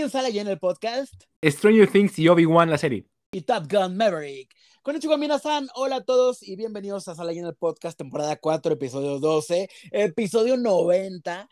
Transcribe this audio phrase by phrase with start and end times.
[0.00, 1.12] Hoy en Sala y en el podcast.
[1.44, 3.06] Stranger Things y Obi-Wan la serie.
[3.32, 4.50] Y Top Gun Maverick.
[4.82, 9.18] Con Minasan, hola a todos y bienvenidos a Sala en el podcast, temporada 4, episodio
[9.18, 11.50] 12, episodio 90.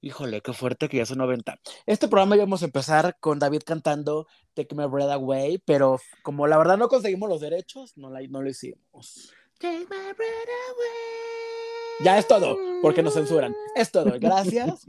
[0.00, 1.58] Híjole, qué fuerte que ya son 90.
[1.86, 6.56] Este programa íbamos a empezar con David cantando Take My Breath Away, pero como la
[6.56, 9.32] verdad no conseguimos los derechos, no, la, no lo hicimos.
[9.58, 11.57] Take my breath away.
[12.00, 13.54] Ya es todo, porque nos censuran.
[13.74, 14.86] Es todo, gracias.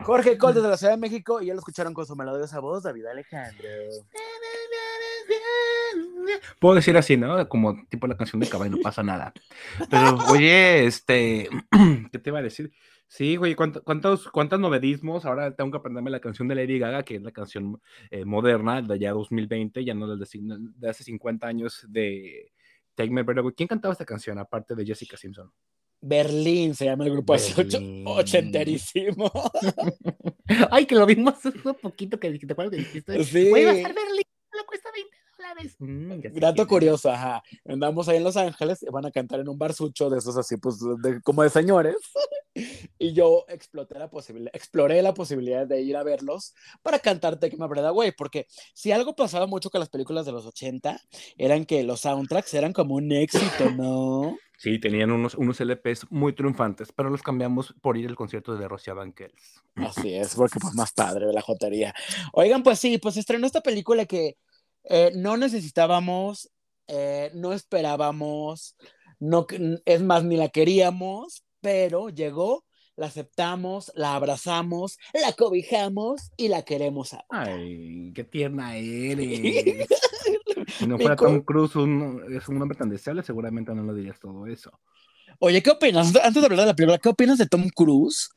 [0.00, 2.84] Jorge Col desde la Ciudad de México y ya lo escucharon con su melodiosa voz,
[2.84, 3.68] David Alejandro.
[6.60, 7.48] Puedo decir así, ¿no?
[7.48, 9.32] Como tipo la canción de caballo, no pasa nada.
[9.90, 11.48] Pero, oye, este,
[12.12, 12.72] ¿qué te iba a decir?
[13.08, 15.24] Sí, güey, ¿cuántos, cuántos novedismos?
[15.24, 17.80] Ahora tengo que aprenderme la canción de Lady Gaga, que es la canción
[18.10, 22.52] eh, moderna de ya 2020, ya no la de, hace 50 años de
[22.94, 25.50] Take Me Breath ¿Quién cantaba esta canción, aparte de Jessica Simpson?
[26.00, 27.52] Berlín se llama el grupo así
[28.04, 29.30] ochenterísimo.
[30.70, 33.24] Ay, que lo vimos hace un poquito que ¿te acuerdas que dijiste?
[33.24, 33.50] Sí.
[33.50, 35.76] Güey, va a estar Berlín, lo cuesta 20 dólares.
[35.78, 37.42] Mm, Dato curioso, ajá.
[37.64, 40.56] Andamos ahí en Los Ángeles y van a cantar en un barsucho de esos así,
[40.56, 40.78] pues,
[41.24, 41.96] como de señores.
[42.98, 47.56] y yo exploté la posibilidad, exploré la posibilidad de ir a verlos para cantar Take
[47.56, 51.00] My Breath Away, porque si algo pasaba mucho con las películas de los 80,
[51.36, 54.36] eran que los soundtracks eran como un éxito, ¿no?
[54.58, 58.66] Sí, tenían unos, unos LPs muy triunfantes, pero los cambiamos por ir al concierto de
[58.66, 59.62] Rosia Banquels.
[59.76, 61.94] Así es, porque pues más padre de la jotería.
[62.32, 64.36] Oigan, pues sí, pues estrenó esta película que
[64.82, 66.50] eh, no necesitábamos,
[66.88, 68.74] eh, no esperábamos,
[69.20, 69.46] no,
[69.84, 72.64] es más, ni la queríamos, pero llegó,
[72.96, 79.86] la aceptamos, la abrazamos, la cobijamos y la queremos Ay, qué tierna eres.
[80.68, 84.20] Si no fuera Tom Cruise un, es un hombre tan deseable, seguramente no lo dirías
[84.20, 84.70] todo eso.
[85.40, 86.14] Oye, ¿qué opinas?
[86.16, 88.30] Antes de hablar de la película, ¿qué opinas de Tom Cruise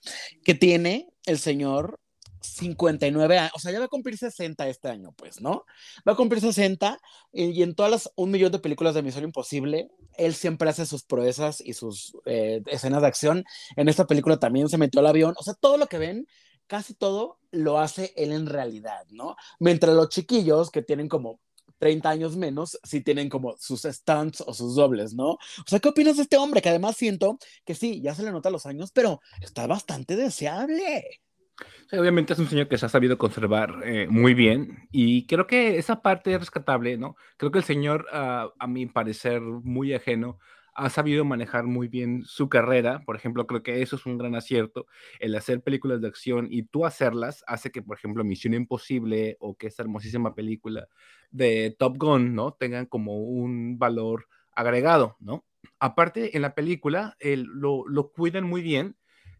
[0.43, 1.99] que tiene el señor
[2.41, 3.51] 59 años?
[3.55, 5.65] O sea, ya va a cumplir 60 este año, pues, ¿no?
[6.07, 6.99] Va a cumplir 60
[7.33, 11.03] y, en todas las un millón de películas de Misión Imposible, él siempre hace sus
[11.03, 13.45] proezas y sus eh, escenas de acción.
[13.75, 15.33] En esta película también se metió al avión.
[15.37, 16.27] O sea, todo lo que ven
[16.67, 19.35] casi todo lo hace él en realidad, ¿no?
[19.59, 21.41] Mientras los chiquillos que tienen como
[21.81, 25.31] 30 años menos, sí tienen como sus stunts o sus dobles, ¿no?
[25.31, 26.61] O sea, ¿qué opinas de este hombre?
[26.61, 31.21] Que además siento que sí, ya se le nota los años, pero está bastante deseable.
[31.91, 35.79] Obviamente es un señor que se ha sabido conservar eh, muy bien y creo que
[35.79, 37.15] esa parte es rescatable, ¿no?
[37.37, 40.37] Creo que el señor, ah, a mi parecer, muy ajeno
[40.73, 43.01] ha sabido manejar muy bien su carrera.
[43.05, 44.87] Por ejemplo, creo que eso es un gran acierto.
[45.19, 49.55] El hacer películas de acción y tú hacerlas hace que, por ejemplo, Misión Imposible o
[49.55, 50.87] que esta hermosísima película
[51.31, 52.53] de Top Gun, ¿no?
[52.53, 55.45] Tengan como un valor agregado, ¿no?
[55.79, 58.95] Aparte, en la película lo, lo cuidan muy bien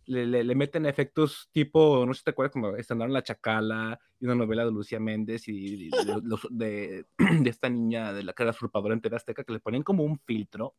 [0.05, 4.35] le, meten efectos tipo, no sé si te acuerdas, como estrenaron La Chacala y una
[4.35, 5.89] novela de Lucía Méndez y,
[6.49, 10.19] de, de, esta niña de la cara usurpadora entera azteca que le ponen como un
[10.19, 10.75] filtro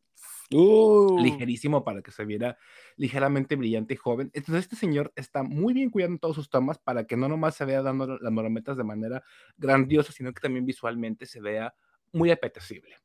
[0.51, 1.19] uh.
[1.19, 2.57] ligerísimo para que se viera
[2.95, 4.29] ligeramente brillante y joven.
[4.33, 7.65] Entonces este señor está muy bien cuidando todos sus tomas para que no nomás se
[7.65, 9.23] vea dando las morometas de manera
[9.57, 11.73] grandiosa, sino que también visualmente se vea
[12.11, 12.97] muy apetecible.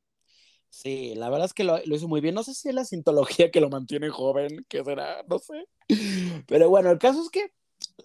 [0.71, 2.35] Sí, la verdad es que lo, hizo muy bien.
[2.35, 5.67] No sé si es la sintología que lo mantiene joven, que será, no sé.
[6.47, 7.53] Pero bueno, el caso es que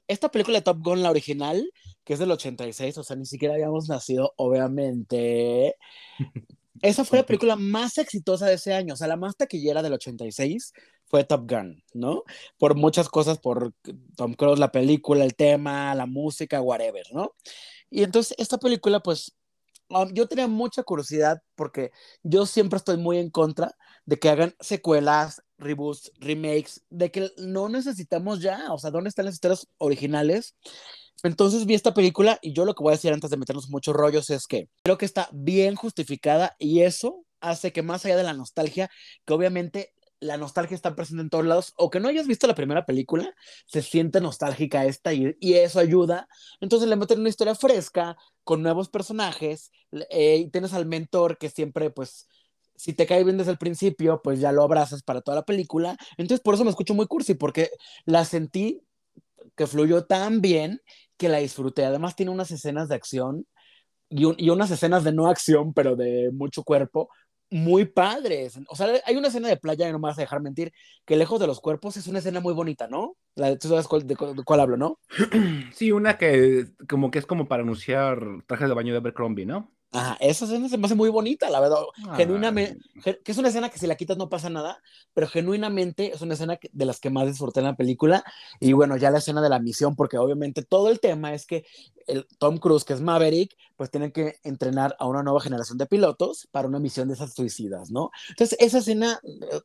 [0.07, 1.69] esta película de Top Gun, la original,
[2.03, 5.75] que es del 86, o sea, ni siquiera habíamos nacido, obviamente.
[6.81, 9.93] Esa fue la película más exitosa de ese año, o sea, la más taquillera del
[9.93, 10.73] 86
[11.05, 12.23] fue Top Gun, ¿no?
[12.57, 13.73] Por muchas cosas, por
[14.17, 17.35] Tom Cruise, la película, el tema, la música, whatever, ¿no?
[17.89, 19.33] Y entonces esta película, pues,
[20.13, 21.91] yo tenía mucha curiosidad porque
[22.23, 27.69] yo siempre estoy muy en contra de que hagan secuelas, reboots, remakes, de que no
[27.69, 30.55] necesitamos ya, o sea, ¿dónde están las historias originales?
[31.23, 33.95] Entonces vi esta película y yo lo que voy a decir antes de meternos muchos
[33.95, 38.23] rollos es que creo que está bien justificada y eso hace que más allá de
[38.23, 38.89] la nostalgia,
[39.25, 39.93] que obviamente
[40.23, 43.33] la nostalgia está presente en todos lados, o que no hayas visto la primera película,
[43.65, 46.27] se siente nostálgica esta y, eso ayuda.
[46.61, 49.71] Entonces le meten una historia fresca, con nuevos personajes,
[50.09, 52.27] eh, y tienes al mentor que siempre, pues,
[52.75, 55.95] si te cae bien desde el principio, pues ya lo abrazas para toda la película.
[56.17, 57.69] Entonces por eso me escucho muy cursi, porque
[58.05, 58.81] la sentí
[59.55, 60.81] que fluyó tan bien
[61.17, 61.85] que la disfruté.
[61.85, 63.45] Además tiene unas escenas de acción
[64.09, 67.09] y unas escenas de no acción, pero de mucho cuerpo,
[67.53, 68.59] muy padres.
[68.67, 70.73] O sea, hay una escena de playa, no me vas a dejar mentir,
[71.05, 73.15] que lejos de los cuerpos es una escena muy bonita, ¿no?
[73.59, 74.99] tú sabes de, cuál hablo, ¿no?
[75.73, 79.71] Sí, una que como que es como para anunciar trajes de baño de Abercrombie, ¿no?
[79.93, 81.77] Ajá, esa escena se me hace muy bonita, la verdad.
[82.15, 82.79] Genuinamente,
[83.23, 84.81] que es una escena que si la quitas no pasa nada,
[85.13, 88.23] pero genuinamente es una escena de las que más disfruté en la película.
[88.59, 91.65] Y bueno, ya la escena de la misión, porque obviamente todo el tema es que
[92.07, 95.85] el Tom Cruise, que es Maverick, pues tiene que entrenar a una nueva generación de
[95.85, 98.11] pilotos para una misión de esas suicidas, ¿no?
[98.29, 99.19] Entonces, esa escena,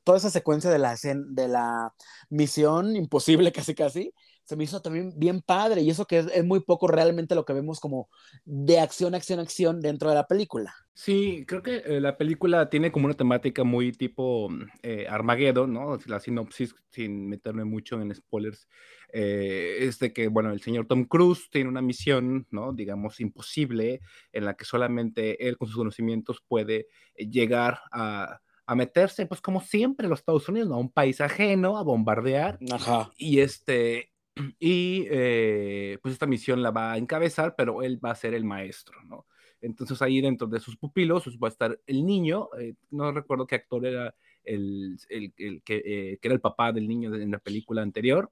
[0.04, 1.94] toda esa secuencia de la, de la
[2.28, 4.14] misión imposible casi casi,
[4.48, 7.52] se me hizo también bien padre y eso que es, muy poco realmente lo que
[7.52, 8.08] vemos como
[8.46, 10.74] de acción, acción, acción dentro de la película.
[10.94, 14.48] Sí, creo que eh, la película tiene como una temática muy tipo
[14.82, 15.98] eh, Armageddon, ¿no?
[16.06, 18.66] La sinopsis, sin meterme mucho en spoilers,
[19.12, 22.72] eh, es de que, bueno, el señor Tom Cruise tiene una misión, ¿no?
[22.72, 24.00] Digamos, imposible,
[24.32, 26.86] en la que solamente él con sus conocimientos puede
[27.16, 30.74] llegar a a meterse, pues como siempre, los Estados Unidos, ¿no?
[30.74, 32.58] a un país ajeno, a bombardear.
[32.70, 33.10] Ajá.
[33.16, 34.12] Y este,
[34.58, 38.44] y eh, pues esta misión la va a encabezar, pero él va a ser el
[38.44, 39.26] maestro, ¿no?
[39.60, 43.46] Entonces ahí dentro de sus pupilos pues, va a estar el niño, eh, no recuerdo
[43.46, 44.14] qué actor era
[44.44, 48.30] el, el, el que, eh, que, era el papá del niño en la película anterior.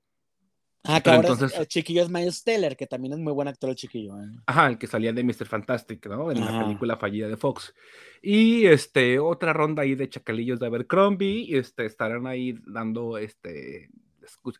[0.89, 3.71] Ah, que ahora entonces, el chiquillo es Miles Teller, que también es muy buen actor
[3.71, 4.15] el chiquillo.
[4.47, 5.47] Ajá, el que salía de Mr.
[5.47, 6.31] Fantastic, ¿no?
[6.31, 7.75] En la película fallida de Fox.
[8.23, 13.91] Y este, otra ronda ahí de chacalillos de Abercrombie, este, estarán ahí dando este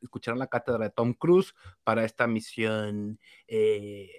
[0.03, 1.55] escucharon la cátedra de Tom Cruise
[1.85, 4.11] para esta misión eh,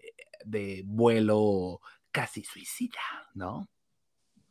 [0.45, 1.79] de vuelo
[2.11, 2.99] casi suicida,
[3.33, 3.69] ¿no?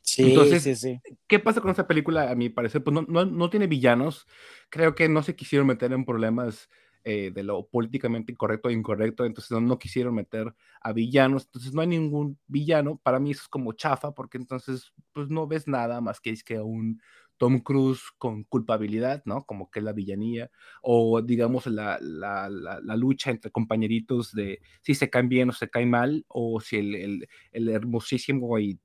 [0.06, 1.00] Sí, Entonces, sí, sí.
[1.26, 2.31] ¿Qué pasa con esta película?
[2.31, 4.26] A mi parecer, pues no, no, tiene villanos.
[4.70, 6.70] Creo que no se quisieron meter en problemas
[7.02, 11.72] eh, de lo políticamente incorrecto e incorrecto, entonces no, no, quisieron meter a villanos, entonces
[11.72, 15.69] no hay ningún villano, para mí eso es como chafa, porque entonces pues no ves
[15.69, 17.00] nada más que es que un
[17.36, 19.44] Tom Cruise con culpabilidad, ¿no?
[19.44, 20.50] Como que la villanía,
[20.82, 25.68] o digamos la, la, la, lucha entre compañeritos de si se caen bien o se
[25.68, 28.78] caen mal, o si el, el, el hermosísimo y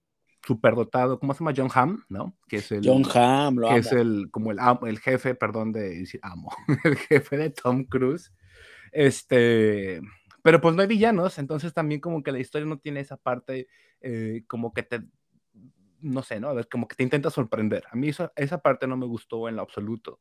[0.46, 1.54] superdotado, ¿cómo se llama?
[1.56, 2.36] John Hamm, ¿no?
[2.48, 6.00] Que es el, John Hamm, lo que es el, como el, el jefe, perdón, de
[6.00, 6.52] decir amo,
[6.84, 8.34] el jefe de Tom Cruise.
[8.92, 10.02] Este,
[10.42, 13.68] pero pues no hay villanos, entonces también como que la historia no tiene esa parte
[14.02, 15.02] eh, como que te
[16.02, 16.50] no sé, ¿no?
[16.50, 17.84] A ver, como que te intenta sorprender.
[17.92, 20.20] A mí esa parte no me gustó en lo absoluto.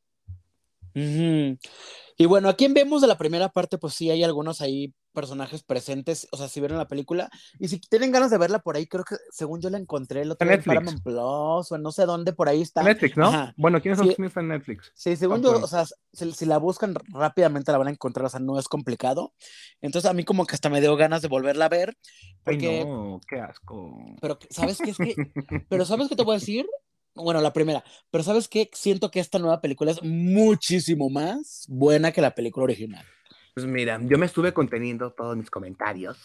[0.93, 5.63] Y bueno, a quién vemos de la primera parte, pues sí, hay algunos ahí personajes
[5.63, 7.29] presentes, o sea, si vieron la película,
[7.59, 10.31] y si tienen ganas de verla por ahí, creo que según yo la encontré el
[10.31, 12.83] otro día en Paramount Plus, o no sé dónde, por ahí está.
[12.83, 13.53] Netflix, ¿no?
[13.57, 14.91] Bueno, ¿quiénes son los que en Netflix?
[14.95, 18.39] Sí, según yo, o sea, si, la buscan rápidamente la van a encontrar, o sea,
[18.39, 19.33] no es complicado.
[19.81, 21.97] Entonces a mí como que hasta me dio ganas de volverla a ver.
[22.43, 22.79] Porque...
[22.79, 23.97] Ay, no, qué asco.
[24.21, 25.15] Pero, ¿sabes qué es que?
[25.69, 26.65] pero, ¿sabes qué te voy a decir?
[27.13, 28.69] Bueno, la primera, pero ¿sabes qué?
[28.73, 33.05] Siento que esta nueva película es muchísimo más buena que la película original.
[33.53, 36.17] Pues mira, yo me estuve conteniendo todos mis comentarios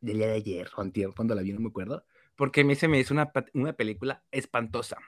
[0.00, 0.70] del día de ayer,
[1.14, 2.04] cuando la vi, no me acuerdo,
[2.36, 4.98] porque a mí se me hizo una, una película espantosa.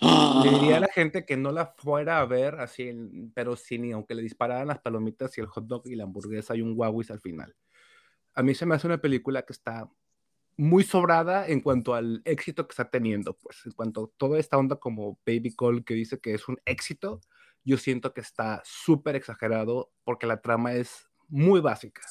[0.00, 2.92] Le diría a la gente que no la fuera a ver así,
[3.34, 6.62] pero sí, aunque le dispararan las palomitas y el hot dog y la hamburguesa y
[6.62, 7.54] un guauis al final.
[8.34, 9.90] A mí se me hace una película que está
[10.56, 14.58] muy sobrada en cuanto al éxito que está teniendo, pues en cuanto a toda esta
[14.58, 17.20] onda como Baby Call que dice que es un éxito,
[17.64, 22.02] yo siento que está súper exagerado porque la trama es muy básica.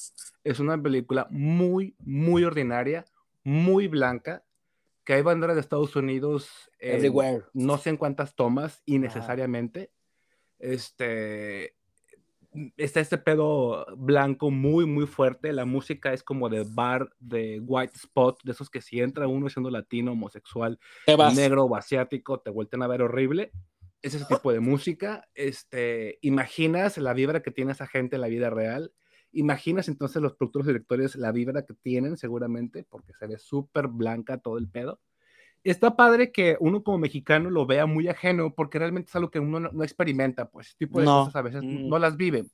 [0.44, 3.06] Es una película muy, muy ordinaria,
[3.44, 4.44] muy blanca,
[5.04, 6.69] que hay banderas de Estados Unidos
[7.54, 9.92] no sé en cuántas tomas, innecesariamente.
[10.60, 11.75] Este,
[12.78, 15.54] está este pedo blanco muy, muy fuerte.
[15.54, 19.50] La música es como de bar de white spot, de esos que si entra uno
[19.50, 20.80] siendo latino, homosexual,
[21.35, 23.52] negro o asiático, te vuelten a ver horrible.
[24.02, 25.28] Es ese tipo de música.
[25.34, 28.94] Este, imaginas la vibra que tiene esa gente en la vida real.
[29.32, 34.38] Imaginas entonces los productores directores la vibra que tienen seguramente, porque se ve súper blanca
[34.38, 35.00] todo el pedo
[35.64, 39.40] está padre que uno como mexicano lo vea muy ajeno, porque realmente es algo que
[39.40, 41.88] uno no, experimenta, pues, este tipo de cosas a veces mm.
[41.88, 42.46] no las vive.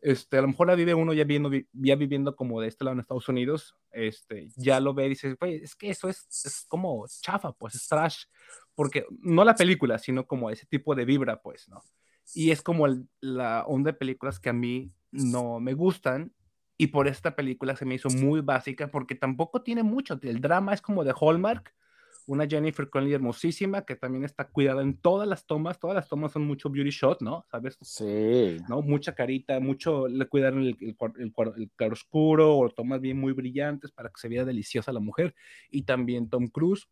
[0.00, 2.92] Este, a lo mejor la vive uno ya, viendo, ya viviendo como de este lado
[2.92, 7.06] en Estados Unidos, este, ya lo ve y dice, es que eso es, es como
[7.22, 8.24] chafa, pues, es trash,
[8.74, 11.82] porque no la película, sino como ese tipo de vibra, pues, ¿no?
[12.34, 12.86] Y es como
[13.20, 16.32] la onda de películas que a mí no me gustan,
[16.76, 20.74] y por esta película se me hizo muy básica, porque tampoco tiene mucho, el drama
[20.74, 21.72] es como de Hallmark,
[22.26, 26.32] una Jennifer Connelly hermosísima que también está cuidada en todas las tomas, todas las tomas
[26.32, 27.44] son mucho beauty shot, ¿no?
[27.50, 27.78] ¿Sabes?
[27.82, 28.56] Sí.
[28.68, 28.82] ¿No?
[28.82, 33.92] Mucha carita, mucho le cuidaron el, el, el, claro oscuro o tomas bien muy brillantes
[33.92, 35.34] para que se vea deliciosa la mujer.
[35.70, 36.88] Y también Tom Cruise.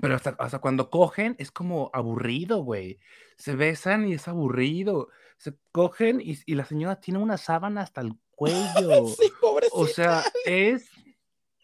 [0.00, 2.98] Pero hasta, hasta cuando cogen es como aburrido, güey.
[3.36, 5.08] Se besan y es aburrido.
[5.38, 9.06] Se cogen y, y la señora tiene una sábana hasta el cuello.
[9.08, 9.76] sí, pobrecita.
[9.76, 10.90] O sea, es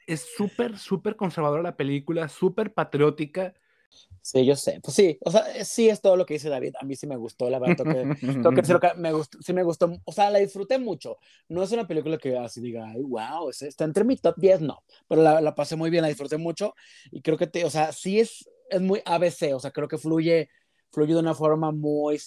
[0.06, 3.54] es súper, súper conservadora la película, súper patriótica.
[4.20, 4.80] Sí, yo sé.
[4.82, 6.76] Pues sí, o sea, eh, sí es todo lo que dice David.
[6.80, 7.84] A mí sí me gustó, la verdad.
[7.84, 8.14] que,
[8.80, 9.92] que me gustó, sí me gustó.
[10.06, 11.18] O sea, la disfruté mucho.
[11.48, 14.82] No es una película que así diga, ay, wow, está entre mi top 10, no.
[15.08, 16.74] Pero la, la, pasé muy bien, la disfruté mucho.
[17.10, 19.52] Y creo que, te, o sea, sí es, es muy ABC.
[19.54, 20.48] O sea, creo que fluye,
[20.90, 22.18] fluye de una forma muy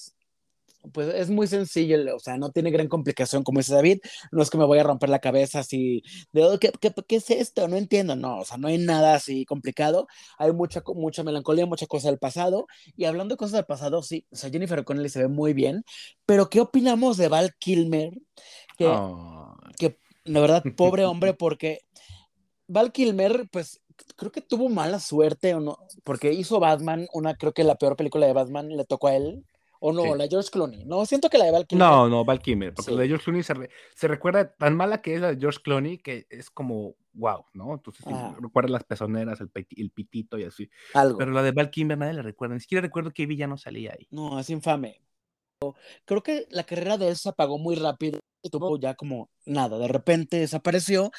[0.94, 4.00] pues es muy sencillo, o sea, no tiene gran complicación, como dice David,
[4.32, 7.15] no es que me voy a romper la cabeza así, de, oh, ¿qué, qué, qué
[7.17, 7.67] es esto?
[7.67, 11.88] No entiendo, no, o sea, no hay nada así complicado, hay mucha, mucha melancolía, mucha
[11.88, 15.20] cosa del pasado, y hablando de cosas del pasado, sí, o sea, Jennifer Connelly se
[15.20, 15.84] ve muy bien,
[16.25, 18.12] pero ¿qué opinamos de Val Kilmer?
[18.77, 18.91] Que,
[19.77, 21.82] que la verdad, pobre hombre, porque
[22.67, 23.82] Val Kilmer, pues
[24.15, 27.96] creo que tuvo mala suerte o no, porque hizo Batman, una creo que la peor
[27.96, 29.46] película de Batman le tocó a él.
[29.88, 30.84] O no, la de George Clooney.
[30.84, 31.88] No, siento que la de Val Kilmer.
[31.88, 32.74] No, no, Val Kilmer.
[32.74, 35.98] Porque la de George Clooney se, recuerda tan mala que es la de George Clooney
[35.98, 37.74] que es como wow, ¿no?
[37.74, 38.06] Entonces
[38.41, 40.70] recuerda las pezoneras, el, el, pitito y así.
[40.94, 41.17] Algo.
[41.17, 42.56] Pero la de Val Kilmer nadie le recuerda.
[42.56, 44.08] Ni siquiera recuerdo que no salía ahí.
[44.12, 45.01] No, es infame.
[46.03, 49.77] Creo que la carrera de él se apagó muy rápido y tuvo ya como nada.
[49.79, 51.12] De repente desapareció.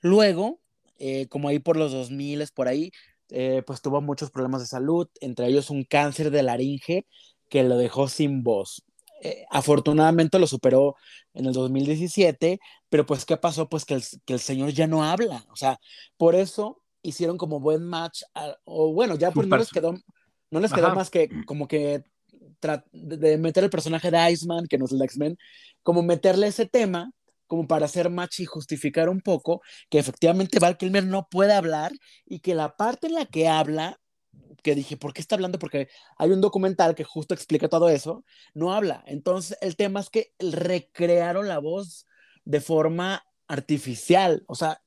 [0.00, 0.60] Luego,
[0.98, 2.90] eh, como ahí por los 2000, por ahí,
[3.28, 7.06] eh, pues tuvo muchos problemas de salud, entre ellos un cáncer de laringe
[7.54, 8.82] que lo dejó sin voz.
[9.22, 10.96] Eh, afortunadamente lo superó
[11.34, 12.58] en el 2017,
[12.88, 13.68] pero pues ¿qué pasó?
[13.68, 15.78] Pues que el, que el, señor ya no habla, o sea,
[16.16, 18.22] por eso hicieron como buen match,
[18.64, 19.94] o bueno, ya pues no les quedó,
[20.50, 22.02] no les quedó más que como que
[22.90, 25.38] de meter el personaje de Iceman, que no es el X-Men,
[25.84, 27.12] como meterle ese tema,
[27.46, 31.92] como para hacer match y justificar un poco que efectivamente Val Kilmer no puede hablar
[32.26, 34.00] y que la parte en la que habla
[34.62, 35.58] que dije, ¿por qué está hablando?
[35.58, 38.24] Porque hay un documental que justo explica todo eso,
[38.54, 39.04] no habla.
[39.06, 42.06] Entonces, el tema es que recrearon la voz
[42.44, 44.42] de forma artificial.
[44.46, 44.82] O sea,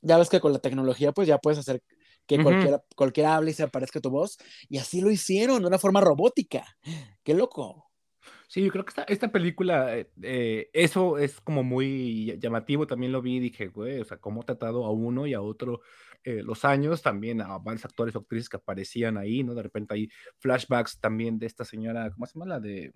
[0.00, 1.82] ya ves que con la tecnología, pues ya puedes hacer
[2.26, 4.38] que cualquiera, cualquiera hable y se aparezca tu voz.
[4.68, 6.64] Y así lo hicieron, de una forma robótica.
[7.22, 7.90] ¡Qué loco!
[8.48, 13.10] Sí, yo creo que esta, esta película, eh, eh, eso es como muy llamativo, también
[13.10, 15.80] lo vi y dije, güey, o sea, cómo ha tratado a uno y a otro
[16.26, 19.54] eh, los años, también a varios actores o actrices que aparecían ahí, ¿no?
[19.54, 22.46] De repente hay flashbacks también de esta señora, ¿cómo se llama?
[22.46, 22.92] La de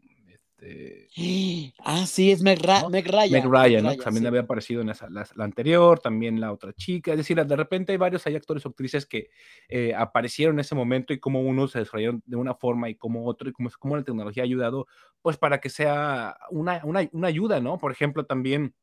[0.60, 1.08] este,
[1.84, 2.90] ah, sí, es Meg, Ryan.
[2.90, 3.06] Meg
[3.46, 3.94] Ryan, ¿no?
[3.94, 7.12] También había aparecido en esa, la, anterior, también la otra chica.
[7.12, 9.30] Es decir, de repente hay varios hay actores o actrices que
[9.68, 13.26] eh, aparecieron en ese momento y cómo unos se desarrollaron de una forma y como
[13.26, 14.88] otro, y cómo, cómo la tecnología ha ayudado,
[15.22, 17.78] pues para que sea una, una, una ayuda, ¿no?
[17.78, 18.74] Por ejemplo, también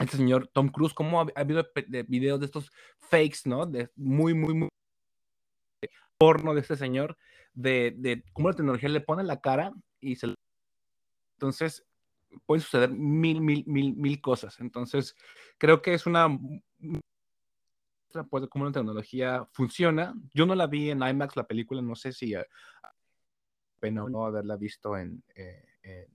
[0.00, 1.66] este señor Tom Cruise, cómo ha, habido
[2.08, 3.66] videos de estos fakes, ¿no?
[3.66, 4.68] De muy, muy, muy
[6.18, 7.16] porno de este señor,
[7.52, 10.34] de, cómo la tecnología le pone la cara y se
[11.34, 11.84] entonces,
[12.46, 14.58] pueden suceder mil, mil, mil, mil cosas.
[14.60, 15.14] Entonces,
[15.58, 16.28] creo que es una
[18.30, 20.14] pues, cómo la tecnología funciona.
[20.32, 22.42] Yo no la vi en IMAX, la película, no sé si uh,
[23.80, 26.08] pena o no haberla visto en, eh,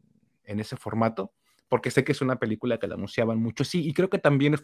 [0.45, 1.33] en, ese formato,
[1.69, 4.57] porque sé que es una película que la anunciaban mucho, sí, y creo que también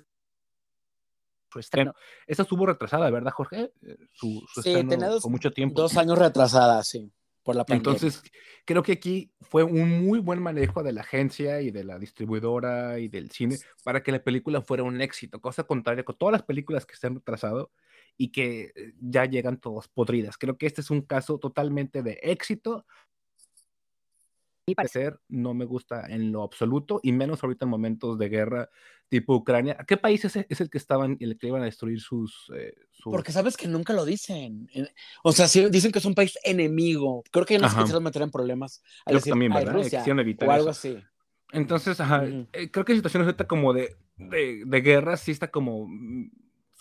[1.51, 1.93] su estreno.
[2.27, 3.71] Esa estuvo retrasada, ¿verdad, Jorge?
[3.81, 5.81] Eh, su, su sí, estreno con mucho tiempo.
[5.81, 7.09] Dos años retrasada, sí
[7.45, 8.24] por la Entonces,
[8.65, 12.97] creo que aquí fue un muy buen manejo de la agencia y de la distribuidora
[12.97, 16.41] y del cine para que la película fuera un éxito, cosa contraria con todas las
[16.41, 17.71] películas que se han retrasado
[18.17, 20.39] y que eh, ya llegan todas podridas.
[20.39, 22.88] Creo que este es un caso totalmente de éxito
[24.74, 28.69] parecer no me gusta en lo absoluto y menos ahorita en momentos de guerra
[29.10, 29.77] tipo Ucrania.
[29.79, 33.31] ¿A qué país es, el que estaban el que iban a destruir sus, eh, Porque
[33.31, 34.67] sabes que nunca lo dicen.
[35.24, 37.24] O sea, sí, dicen que es un país enemigo.
[37.31, 38.81] Creo que no se quisieron meter en problemas.
[39.05, 39.74] Creo que también, ¿verdad?
[39.74, 40.98] Rusia, o algo así.
[41.51, 45.88] Entonces, ajá, eh, creo que situaciones ahorita como de, de, de guerra sí está como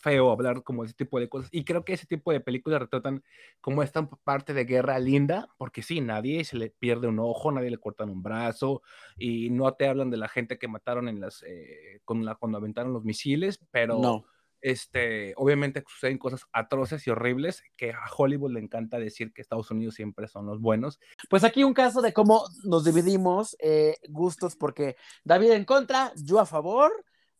[0.04, 1.48] feo hablar como ese tipo de cosas.
[1.50, 3.24] Y creo que ese tipo de películas retratan
[3.62, 7.70] como esta parte de guerra linda, porque sí, nadie se le pierde un ojo, nadie
[7.70, 8.82] le cortan un brazo,
[9.16, 12.58] y no te hablan de la gente que mataron en las, eh, con la, cuando
[12.58, 14.26] aventaron los misiles, pero no.
[14.60, 19.70] este, obviamente suceden cosas atroces y horribles que a Hollywood le encanta decir que Estados
[19.70, 21.00] Unidos siempre son los buenos.
[21.30, 26.40] Pues aquí un caso de cómo nos dividimos eh, gustos, porque David en contra, yo
[26.40, 26.92] a favor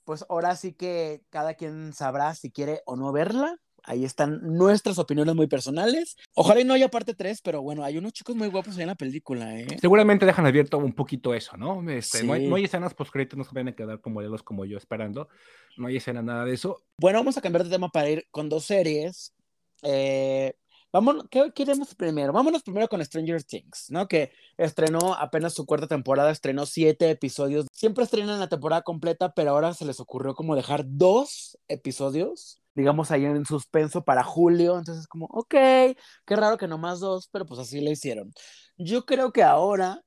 [0.05, 3.59] pues ahora sí que cada quien sabrá si quiere o no verla.
[3.87, 6.17] Ahí están nuestras opiniones muy personales.
[6.35, 8.89] Ojalá y no haya parte 3, pero bueno, hay unos chicos muy guapos ahí en
[8.89, 9.67] la película, ¿eh?
[9.79, 11.87] Seguramente dejan abierto un poquito eso, ¿no?
[11.91, 15.29] Este, no, hay, escenas post no se van a quedar como los como yo esperando.
[15.77, 16.83] No hay escena nada de eso.
[16.99, 19.35] Bueno, vamos a cambiar de tema para ir con dos series.
[19.83, 20.55] Eh,
[20.95, 22.33] Vamos, ¿qué queremos primero?
[22.33, 24.07] Vámonos primero con Stranger Things, ¿no?
[24.07, 27.67] Que estrenó apenas su cuarta temporada, estrenó siete episodios.
[27.73, 33.11] Siempre estrenan la temporada completa, pero ahora se les ocurrió como dejar dos episodios digamos,
[33.11, 34.79] ahí en suspenso para julio.
[34.79, 35.97] Entonces, como, ok, qué
[36.37, 38.33] raro que no más dos, pero pues así lo hicieron.
[38.77, 40.01] Yo creo que ahora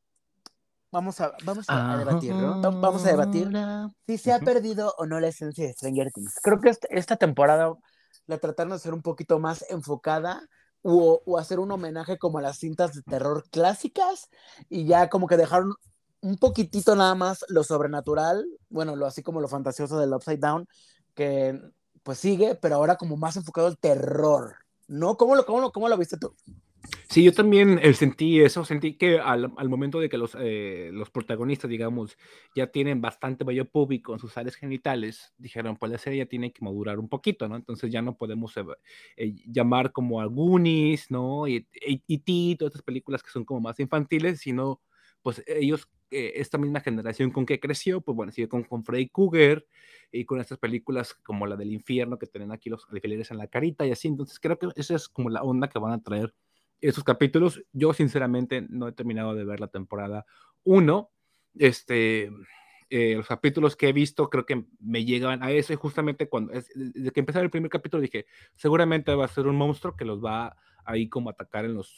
[0.92, 2.62] vamos a, vamos a, debatir, ¿no?
[2.62, 3.50] Vamos a debatir
[4.06, 6.40] si se ha perdido o no la esencia de Stranger Things.
[6.42, 7.74] Creo que esta, esta temporada
[8.26, 10.48] la trataron de hacer un poquito más enfocada
[10.82, 14.30] o, hacer un homenaje como a las cintas de terror clásicas
[14.70, 15.74] y ya como que dejaron
[16.22, 20.68] un poquitito nada más lo sobrenatural, bueno, lo así como lo fantasioso del Upside Down,
[21.14, 21.60] que
[22.04, 24.56] pues sigue, pero ahora como más enfocado al terror,
[24.88, 25.18] ¿no?
[25.18, 26.34] ¿Cómo lo, cómo lo, cómo lo viste tú?
[27.10, 31.10] Sí, yo también eh, sentí eso, sentí que al, momento de que los, eh, los
[31.10, 32.18] protagonistas, digamos,
[32.54, 36.52] ya tienen bastante vello público en sus áreas genitales, dijeron, pues la serie ya tiene
[36.52, 37.56] que madurar un poquito, ¿no?
[37.56, 38.56] Entonces ya no podemos
[39.16, 41.48] eh, llamar como a Goonies, ¿no?
[41.48, 44.82] Y, y, todas estas películas que son como más infantiles, sino
[45.22, 49.10] pues ellos, eh, esta misma generación con que creció, pues bueno, sigue con, con Freddy
[49.10, 49.66] Krueger
[50.12, 53.48] y con estas películas como la del infierno que tienen aquí los alfileres en la
[53.48, 54.08] carita y así.
[54.08, 56.34] Entonces creo que esa es como la onda que van a traer
[56.82, 57.64] esos capítulos.
[57.74, 60.26] Yo sinceramente no he terminado de ver la temporada
[60.64, 61.12] 1.
[61.56, 62.32] Este,
[62.90, 66.54] eh, los capítulos que he visto creo que me llegan a eso y justamente cuando,
[66.54, 70.24] desde que empezó el primer capítulo dije, seguramente va a ser un monstruo que los
[70.24, 70.56] va
[70.86, 71.94] ahí como a atacar en los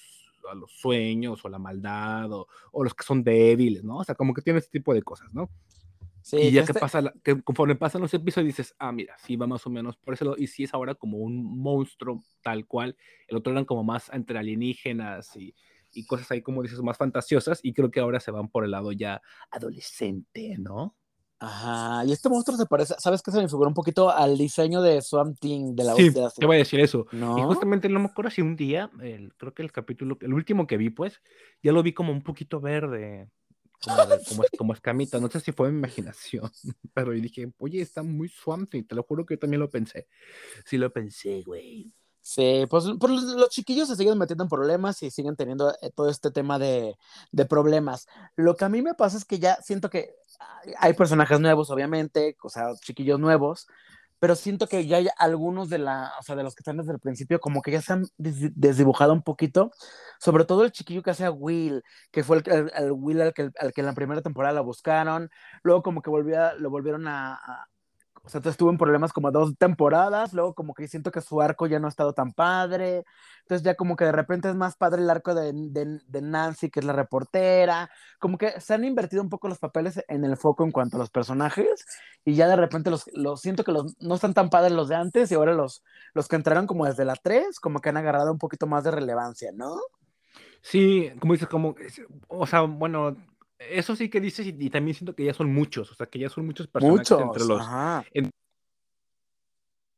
[0.49, 3.97] a los sueños o la maldad o, o, los que son débiles, ¿no?
[3.97, 5.49] O sea, como que tiene este tipo de cosas, ¿no?
[6.21, 6.79] Sí, y ya que este...
[6.79, 9.97] pasa, la, que conforme pasan los episodios dices, ah, mira, sí va más o menos
[9.97, 12.95] por eso, y sí es ahora como un monstruo tal cual,
[13.27, 15.55] el otro eran como más entre alienígenas y,
[15.91, 18.71] y cosas ahí, como dices, más fantasiosas, y creo que ahora se van por el
[18.71, 19.21] lado ya
[19.51, 20.95] adolescente, ¿no?
[21.41, 23.31] Ajá, y este monstruo se parece, ¿sabes qué?
[23.31, 26.29] Se me figura un poquito al diseño de Swamp Thing de la Sí, de la
[26.31, 27.07] te voy a decir eso.
[27.13, 27.39] ¿No?
[27.39, 30.67] Y justamente no me acuerdo si un día, el, creo que el capítulo, el último
[30.67, 31.21] que vi, pues,
[31.63, 33.29] ya lo vi como un poquito verde,
[33.83, 35.19] como, de, como, como, escamita.
[35.19, 36.49] No sé si fue mi imaginación,
[36.93, 40.07] pero dije, oye, está muy Swamp Thing, te lo juro que yo también lo pensé.
[40.65, 41.91] Sí lo pensé, güey.
[42.21, 46.09] Sí, pues, pues, los chiquillos se siguen metiendo en problemas y siguen teniendo eh, todo
[46.09, 46.95] este tema de,
[47.31, 48.07] de, problemas.
[48.35, 50.13] Lo que a mí me pasa es que ya siento que
[50.77, 53.67] hay personajes nuevos, obviamente, o sea, chiquillos nuevos,
[54.19, 56.91] pero siento que ya hay algunos de, la, o sea, de los que están desde
[56.91, 59.71] el principio como que ya se han desdibujado un poquito,
[60.19, 63.49] sobre todo el chiquillo que hace a Will, que fue el, el, Will al que,
[63.59, 65.29] al que en la primera temporada lo buscaron,
[65.63, 67.68] luego como que volvía, lo volvieron a
[68.35, 71.65] o sea, estuvo en problemas como dos temporadas, luego como que siento que su arco
[71.65, 73.03] ya no ha estado tan padre,
[73.41, 76.69] entonces ya como que de repente es más padre el arco de, de, de, Nancy,
[76.69, 77.89] que es la reportera,
[78.19, 80.99] como que se han invertido un poco los papeles en el foco en cuanto a
[80.99, 81.85] los personajes,
[82.23, 84.95] y ya de repente los, los siento que los, no están tan padres los de
[84.95, 88.31] antes, y ahora los, los que entraron como desde la 3, como que han agarrado
[88.31, 89.75] un poquito más de relevancia, ¿no?
[90.61, 91.75] Sí, como dices, como,
[92.27, 93.15] o sea, bueno,
[93.59, 96.19] eso sí que dices, y, y, también siento que ya son muchos, o sea, que
[96.19, 97.61] ya son muchos personajes muchos, entre los,
[98.13, 98.31] en,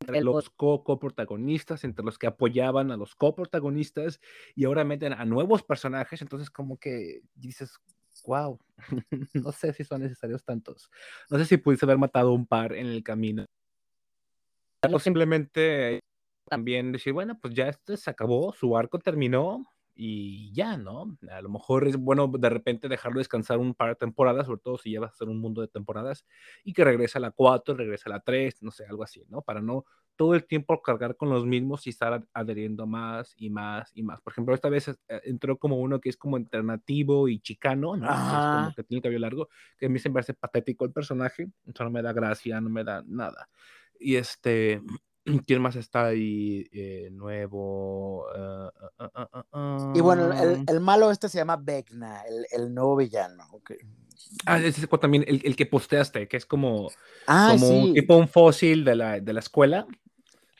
[0.00, 4.20] entre los coprotagonistas, entre los que apoyaban a los coprotagonistas,
[4.54, 7.78] y ahora meten a nuevos personajes, entonces como que dices,
[8.26, 8.58] wow,
[9.32, 10.90] no sé si son necesarios tantos,
[11.30, 13.46] no sé si pudiste haber matado un par en el camino,
[14.90, 16.00] o simplemente
[16.48, 21.16] también decir, bueno, pues ya este se acabó, su arco terminó, y ya, ¿no?
[21.30, 24.78] A lo mejor es bueno de repente dejarlo descansar un par de temporadas, sobre todo
[24.78, 26.26] si llevas a hacer un mundo de temporadas,
[26.64, 29.42] y que regrese a la 4, regrese a la 3, no sé, algo así, ¿no?
[29.42, 29.84] Para no
[30.16, 34.20] todo el tiempo cargar con los mismos y estar adheriendo más y más y más.
[34.20, 38.06] Por ejemplo, esta vez eh, entró como uno que es como alternativo y chicano, ¿no?
[38.06, 41.48] Como que tiene el cabello largo, que a mí se me hace patético el personaje,
[41.66, 43.48] eso no me da gracia, no me da nada.
[43.98, 44.82] Y este,
[45.46, 48.26] ¿Quién más está ahí eh, nuevo?
[48.26, 52.96] Uh, uh, uh, y bueno, el, el, malo este se llama Vecna, el, el nuevo
[52.96, 53.44] villano.
[53.52, 53.78] Okay.
[54.46, 56.90] Ah, ese es también el, el, que posteaste, que es como,
[57.26, 57.74] ah, como sí.
[57.74, 59.86] un tipo un fósil de la, de la escuela,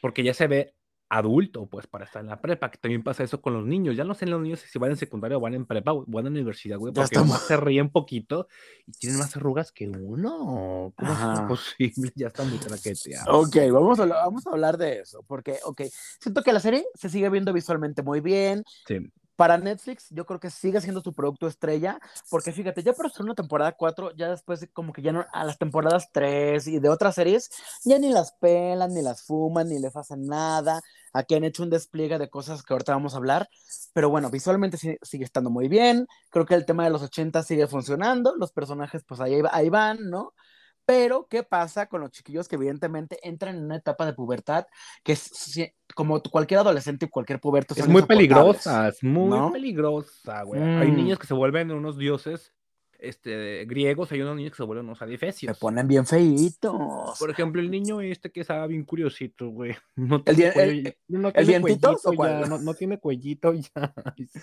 [0.01, 0.75] porque ya se ve
[1.13, 3.95] adulto, pues, para estar en la prepa, que también pasa eso con los niños.
[3.95, 6.27] Ya no sé los niños si van en secundaria o van en prepa o van
[6.27, 8.49] en universidad, güey, porque más se ríen poquito
[8.87, 10.95] y tienen más arrugas que uno.
[10.97, 11.35] ¿Cómo Ajá.
[11.35, 12.13] es posible?
[12.17, 13.29] Ya están muy traqueteados.
[13.29, 15.83] Ok, vamos a, vamos a hablar de eso, porque, ok,
[16.19, 18.65] siento que la serie se sigue viendo visualmente muy bien.
[18.87, 18.97] Sí
[19.37, 21.99] para Netflix, yo creo que sigue siendo su producto estrella,
[22.31, 25.45] porque fíjate, ya por ser una temporada 4, ya después como que ya no, a
[25.45, 27.51] las temporadas 3 y de otras series,
[27.85, 30.81] ya ni las pelan, ni las fuman, ni les hacen nada.
[31.13, 33.49] Aquí han hecho un despliegue de cosas que ahorita vamos a hablar,
[33.93, 36.07] pero bueno, visualmente sigue, sigue estando muy bien.
[36.31, 40.11] Creo que el tema de los 80 sigue funcionando, los personajes pues ahí, ahí van,
[40.11, 40.35] ¿no?
[40.85, 44.67] Pero, ¿qué pasa con los chiquillos que evidentemente entran en una etapa de pubertad
[45.03, 45.31] que es
[45.95, 47.75] como cualquier adolescente y cualquier puberto?
[47.77, 49.53] Es muy peligrosa, es muy ¿no?
[49.53, 50.61] peligrosa, güey.
[50.61, 50.81] Mm.
[50.81, 52.53] Hay niños que se vuelven unos dioses
[53.03, 55.57] este, griegos, hay unos niños que se vuelven unos adifesios.
[55.57, 57.19] Se ponen bien feitos.
[57.19, 59.75] Por ejemplo, el niño este que estaba bien curiosito, güey.
[59.97, 63.53] No ¿El, tiene die- el- cuello- no el tiene dientito ya, no, no tiene cuellito
[63.55, 63.95] ya.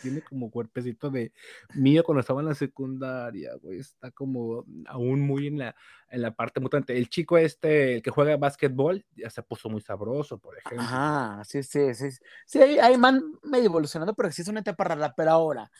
[0.02, 1.32] tiene como cuerpecito de
[1.74, 3.80] mío cuando estaba en la secundaria, güey.
[3.80, 5.76] Está como aún muy en la,
[6.10, 6.98] en la parte mutante.
[6.98, 10.82] El chico este, el que juega básquetbol, ya se puso muy sabroso, por ejemplo.
[10.82, 12.10] Ajá, sí, sí, sí.
[12.46, 15.14] Sí, ahí, ahí van medio evolucionando, pero sí es una etapa rara.
[15.16, 15.72] Pero ahora,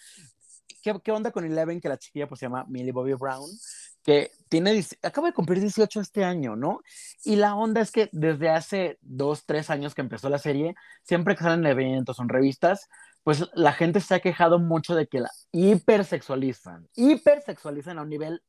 [0.82, 1.82] ¿qué, qué onda con Eleven?
[1.82, 3.50] Que la chiquilla pues se llama Millie Bobby Brown,
[4.04, 6.82] que tiene, acaba de cumplir 18 este año, ¿no?
[7.24, 11.36] Y la onda es que desde hace dos, tres años que empezó la serie, siempre
[11.36, 12.88] que salen eventos o revistas,
[13.24, 18.42] pues la gente se ha quejado mucho de que la hipersexualizan, hipersexualizan a un nivel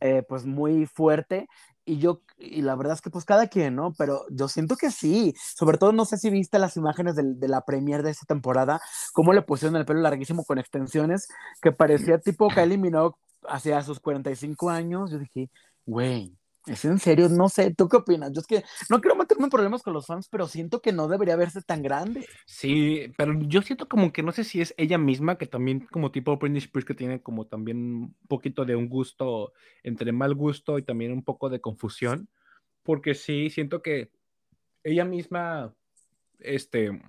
[0.00, 1.46] eh, pues muy fuerte
[1.84, 3.92] y yo, y la verdad es que pues cada quien, ¿no?
[3.98, 7.48] Pero yo siento que sí, sobre todo no sé si viste las imágenes del- de,
[7.48, 8.80] la premier de esta temporada,
[9.12, 11.28] cómo le pusieron el pelo larguísimo con extensiones,
[11.60, 13.16] que parecía tipo Kylie Minogue
[13.48, 15.50] hacia sus 45 años, yo dije,
[15.86, 16.36] güey,
[16.66, 17.28] ¿es en serio?
[17.28, 18.32] No sé, ¿tú qué opinas?
[18.32, 21.08] Yo es que no quiero meterme en problemas con los fans, pero siento que no
[21.08, 22.26] debería verse tan grande.
[22.46, 26.12] Sí, pero yo siento como que no sé si es ella misma, que también como
[26.12, 30.78] tipo Britney Spears, que tiene como también un poquito de un gusto, entre mal gusto
[30.78, 32.28] y también un poco de confusión,
[32.82, 34.10] porque sí, siento que
[34.84, 35.74] ella misma,
[36.38, 37.00] este,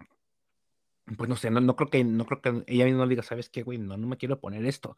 [1.17, 3.63] pues no sé, no, no creo que, no creo que ella misma diga, ¿sabes qué,
[3.63, 3.77] güey?
[3.77, 4.95] No, no me quiero poner esto.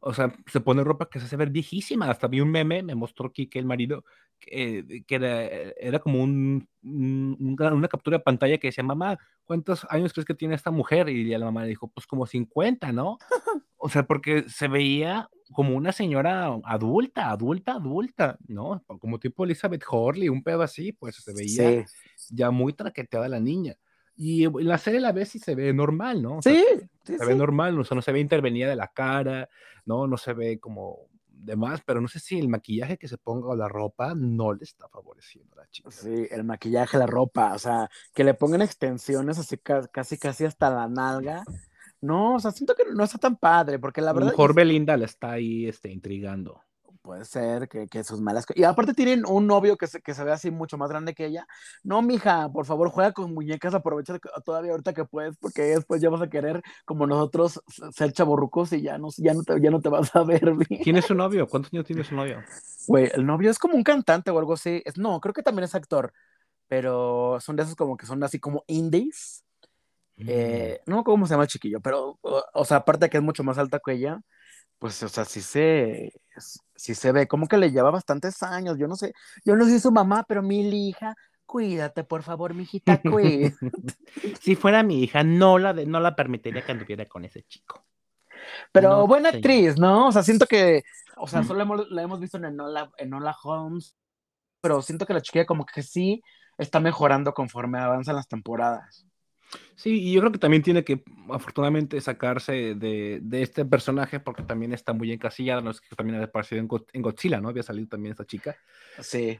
[0.00, 2.10] O sea, se pone ropa que se hace ver viejísima.
[2.10, 4.04] Hasta vi un meme, me mostró Kike, el marido,
[4.40, 9.18] que, que era, era como un, un- una, una captura de pantalla que decía, mamá,
[9.44, 11.08] ¿cuántos años crees que tiene esta mujer?
[11.08, 13.18] Y la mamá le dijo, pues como 50, ¿no?
[13.76, 18.82] O sea, porque se veía como una señora adulta, adulta, adulta, ¿no?
[18.98, 23.40] Como tipo Elizabeth Horley, un pedo así, pues se veía Sí, ya muy traqueteada la
[23.40, 23.76] niña.
[24.16, 26.38] Y en la serie la ves y se ve normal, ¿no?
[26.38, 26.64] O sea, sí,
[27.04, 27.38] sí, se ve sí.
[27.38, 29.48] normal, o sea, no se ve intervenida de la cara,
[29.84, 30.06] ¿no?
[30.06, 33.56] No se ve como demás, pero no sé si el maquillaje que se ponga o
[33.56, 35.90] la ropa no le está favoreciendo a la chica.
[35.90, 40.44] Sí, el maquillaje, la ropa, o sea, que le pongan extensiones así ca- casi casi
[40.44, 41.44] hasta la nalga.
[42.00, 44.54] No, o sea, siento que no está tan padre, porque la a lo verdad mejor
[44.54, 46.60] Belinda la está ahí este, intrigando.
[47.04, 48.46] Puede ser que, que sus malas...
[48.54, 51.26] Y aparte tienen un novio que se, que se ve así mucho más grande que
[51.26, 51.46] ella.
[51.82, 56.08] No, mija, por favor, juega con muñecas, aprovecha todavía ahorita que puedes, porque después ya
[56.08, 57.62] vas a querer, como nosotros,
[57.92, 60.82] ser chaborrucos y ya no, ya no, te, ya no te vas a ver bien.
[60.82, 61.46] ¿Quién es su novio?
[61.46, 62.42] ¿Cuántos años tiene su novio?
[62.86, 64.82] Güey, el novio es como un cantante o algo así.
[64.86, 66.10] Es, no, creo que también es actor,
[66.68, 69.44] pero son de esos como que son así como indies.
[70.16, 73.22] Eh, no cómo se llama el chiquillo, pero, o, o sea, aparte de que es
[73.22, 74.22] mucho más alta que ella,
[74.78, 76.12] pues, o sea, sí se,
[76.74, 79.12] sí se ve, como que le lleva bastantes años, yo no sé,
[79.44, 81.14] yo no soy su mamá, pero mi hija,
[81.46, 83.56] cuídate, por favor, mijita, cuídate.
[84.40, 87.84] si fuera mi hija, no la, de- no la permitiría que anduviera con ese chico.
[88.72, 90.08] Pero No, buena actriz, ¿no?
[90.08, 90.82] O sea, siento que,
[91.16, 93.96] o sea, solo hemos- la hemos visto en Enola, Enola Holmes,
[94.60, 96.22] pero siento que la chiquilla como que sí
[96.58, 99.06] está mejorando conforme avanzan las temporadas.
[99.76, 104.42] Sí, y yo creo que también tiene que, afortunadamente, sacarse de, de este personaje porque
[104.42, 107.48] también está muy encasillada, no es que también había aparecido en, Go- en Godzilla, ¿no?
[107.48, 108.56] Había salido también esta chica.
[109.00, 109.38] Sí.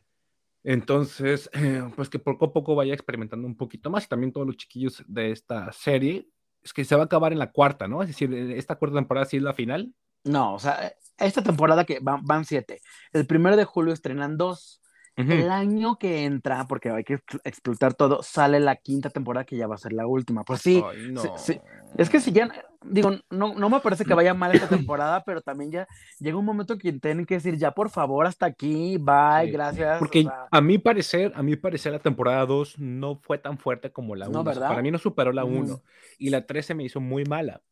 [0.63, 4.47] Entonces, eh, pues que poco a poco vaya experimentando un poquito más y también todos
[4.47, 6.27] los chiquillos de esta serie,
[6.63, 8.03] es que se va a acabar en la cuarta, ¿no?
[8.03, 9.93] Es decir, esta cuarta temporada sí es la final.
[10.25, 12.81] No, o sea, esta temporada que van, van siete.
[13.13, 14.81] El primero de julio estrenan dos.
[15.17, 15.31] Ujú.
[15.31, 19.57] El año que entra, porque hay que ex- explotar todo, sale la quinta temporada que
[19.57, 20.43] ya va a ser la última.
[20.43, 21.21] Pues sí, Ay, no.
[21.21, 21.61] sí, sí.
[21.97, 22.49] es que si ya,
[22.85, 26.45] digo, no, no me parece que vaya mal esta temporada, pero también ya llega un
[26.45, 29.97] momento que tienen que decir, ya por favor, hasta aquí, bye, Sí, gracias.
[29.97, 33.57] o Porque sea, a mi parecer, a mi parecer la temporada 2 no fue tan
[33.59, 34.45] fuerte como la No, 1.
[34.45, 34.69] ¿verdad?
[34.69, 35.59] para mí no superó la Ujú.
[35.59, 35.83] 1
[36.19, 37.63] y la 3 se me hizo muy mala.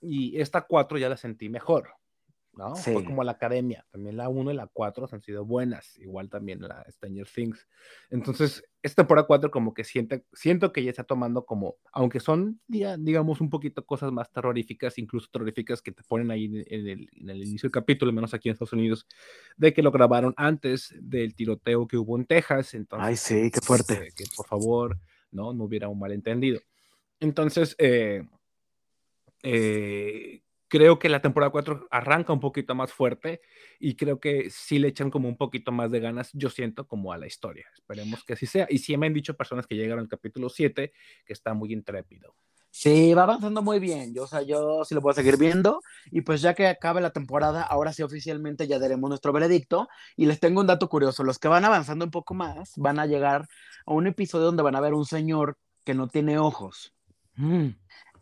[0.00, 1.94] Y esta 4 ya la sentí mejor.
[2.56, 2.76] ¿No?
[2.76, 2.92] Sí.
[2.92, 3.84] Fue como la academia.
[3.90, 5.98] También la 1 y la 4 han sido buenas.
[5.98, 7.66] Igual también la Stranger Things.
[8.10, 12.60] Entonces, esta temporada 4 como que siente, siento que ya está tomando como, aunque son,
[12.68, 16.88] diga- digamos, un poquito cosas más terroríficas, incluso terroríficas que te ponen ahí en en
[16.88, 19.06] el, en el inicio del capítulo, al menos aquí en Estados Unidos,
[19.56, 22.74] de que lo grabaron antes del tiroteo que hubo en Texas.
[22.74, 23.94] Entonces, Ay, sí, qué fuerte.
[23.94, 24.98] eh, que por favor,
[25.32, 25.52] ¿no?
[25.52, 26.60] No hubiera un malentendido.
[27.20, 28.22] Entonces, eh,
[29.42, 33.40] eh, creo que la temporada 4 arranca un poquito más fuerte
[33.78, 37.12] y creo que sí le echan como un poquito más de ganas, yo siento, como
[37.12, 37.66] a la historia.
[37.74, 38.66] Esperemos que así sea.
[38.68, 40.92] Y sí me han dicho personas que llegaron al capítulo 7
[41.24, 42.34] que está muy intrépido.
[42.76, 44.12] Sí, va avanzando muy bien.
[44.14, 45.80] Yo, o sea, yo sí lo voy a seguir viendo.
[46.10, 49.88] Y pues ya que acabe la temporada, ahora sí oficialmente ya daremos nuestro veredicto.
[50.16, 51.22] Y les tengo un dato curioso.
[51.22, 53.46] Los que van avanzando un poco más van a llegar
[53.86, 56.92] a un episodio donde van a ver un señor que no tiene ojos.
[57.36, 57.68] Mm.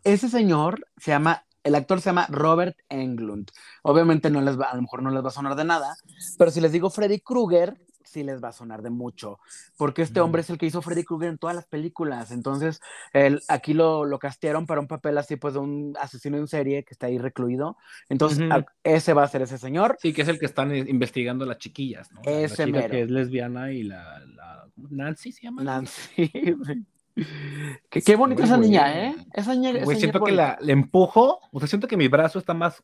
[0.03, 3.49] Ese señor se llama el actor se llama Robert Englund.
[3.83, 5.95] Obviamente no les va, a lo mejor no les va a sonar de nada,
[6.37, 9.39] pero si les digo Freddy Krueger, sí les va a sonar de mucho,
[9.75, 12.79] porque este hombre es el que hizo Freddy Krueger en todas las películas, entonces
[13.11, 16.83] él, aquí lo, lo castearon para un papel así pues de un asesino en serie
[16.83, 17.75] que está ahí recluido,
[18.09, 18.39] entonces
[18.83, 19.97] ese va a ser ese señor.
[19.99, 22.21] Sí, que es el que están investigando las chiquillas, ¿no?
[22.23, 22.91] La- la Ese chica mero.
[22.91, 25.63] que es lesbiana y la, la- Nancy se llama.
[25.63, 26.29] Nancy.
[27.89, 29.07] qué, qué bonita esa niña.
[29.09, 29.15] ¿eh?
[29.33, 32.39] Esa niña, esa Güey, siento que la, le empujo, o sea, siento que mi brazo
[32.39, 32.83] está más,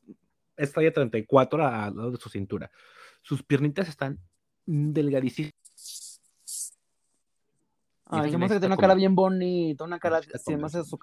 [0.57, 2.69] es talla 34 al lado de su cintura.
[3.21, 4.19] Sus piernitas están
[4.65, 5.53] delgadísimas.
[8.11, 10.37] Ay, se me hace que está tiene una como- cara bien bonita, una cara, Está
[10.39, 10.97] sí, me hace su-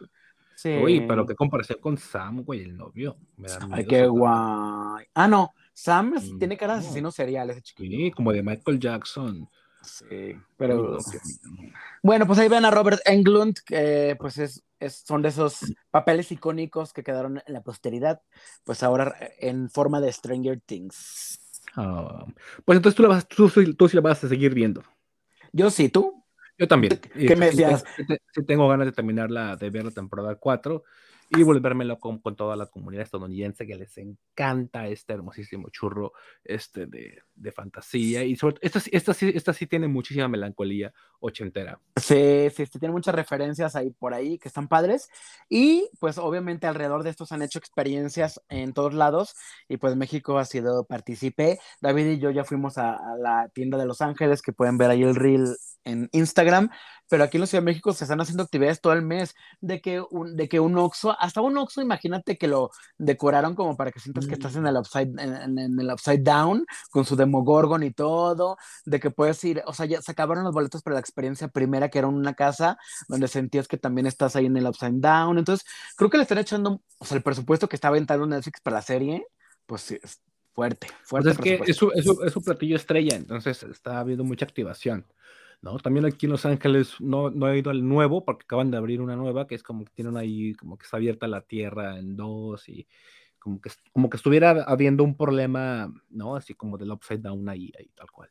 [0.56, 0.70] sí.
[0.82, 3.16] Uy, pero qué comparación con Sam, güey, el novio.
[3.36, 5.06] Me da Ay, qué guay.
[5.14, 6.86] Ah, no, Sam Mm, tiene cara de no.
[6.86, 7.96] asesino serial, ese chiquillo.
[7.96, 9.48] Sí, como de Michael Jackson.
[9.86, 10.96] Sí, pero...
[10.98, 11.72] Uy, qué miedo.
[12.02, 16.30] Bueno, pues ahí ven a Robert Englund, que pues es, es- son de esos papeles
[16.30, 18.20] icónicos que quedaron en la posteridad,
[18.64, 21.40] pues ahora en forma de Stranger Things.
[21.74, 22.24] Ah,
[22.64, 24.82] pues entonces tú, la vas, tú, tú sí la vas a seguir viendo.
[25.52, 26.24] Yo sí, ¿tú?
[26.58, 26.98] Yo también.
[26.98, 27.84] ¿Qué me decías?
[28.32, 30.84] sí tengo ganas de terminar la, de ver la temporada 4
[31.30, 36.12] y volvérmelo con, con toda la comunidad estadounidense que les encanta este hermosísimo churro
[36.44, 38.24] este de, de fantasía.
[38.24, 41.80] Y sobre esta, esta, sí, esta sí tiene muchísima melancolía ochentera.
[41.96, 45.08] Sí, sí, sí, tiene muchas referencias ahí por ahí que están padres.
[45.48, 49.34] Y pues obviamente alrededor de estos han hecho experiencias en todos lados.
[49.68, 51.58] Y pues México ha sido partícipe.
[51.80, 54.90] David y yo ya fuimos a, a la tienda de Los Ángeles, que pueden ver
[54.90, 56.70] ahí el reel en Instagram.
[57.08, 59.34] Pero aquí en la Ciudad de México se están haciendo actividades todo el mes.
[59.60, 63.76] De que un, de que un Oxxo, hasta un Oxxo, imagínate que lo decoraron como
[63.76, 67.14] para que sientas que estás en el upside, en, en el upside down, con su
[67.14, 70.94] demogorgon y todo de que puedes ir, o sea, ya se acabaron los boletos para
[70.94, 72.76] la experiencia primera, que era una casa
[73.08, 75.38] donde sentías que también estás ahí en el Upside Down.
[75.38, 75.64] Entonces,
[75.96, 78.82] creo que le están echando, o sea, el presupuesto que está aventando Netflix para la
[78.82, 79.24] serie,
[79.66, 80.20] pues sí, es
[80.52, 81.30] fuerte, Pues fuerte.
[81.30, 85.06] es que es su, es su- es su platillo estrella, entonces está habiendo mucha activación.
[85.62, 85.78] ¿No?
[85.78, 89.00] También aquí en Los Ángeles no, no he ido al nuevo porque acaban de abrir
[89.00, 92.16] una nueva que es como que tienen ahí, como que está abierta la tierra en
[92.16, 92.86] dos y
[93.38, 96.36] como que, como que estuviera habiendo un problema, ¿no?
[96.36, 98.30] Así como del upside down ahí, ahí tal cual.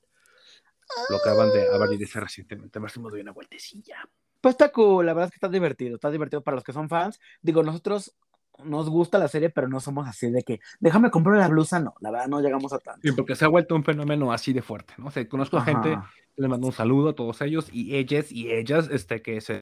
[1.09, 4.07] Lo acaban de abrir ese recientemente, a ver si me doy una vueltecilla.
[4.41, 6.87] Pues está cool, la verdad es que está divertido, está divertido para los que son
[6.87, 7.19] fans.
[7.41, 8.13] Digo, nosotros
[8.63, 11.95] nos gusta la serie, pero no somos así de que, déjame comprar la blusa, no,
[11.99, 13.01] la verdad no llegamos a tanto.
[13.03, 15.07] Sí, porque se ha vuelto un fenómeno así de fuerte, ¿no?
[15.07, 15.97] O sea, conozco a gente,
[16.35, 19.61] les mando un saludo a todos ellos y ellas y ellas, este, que se...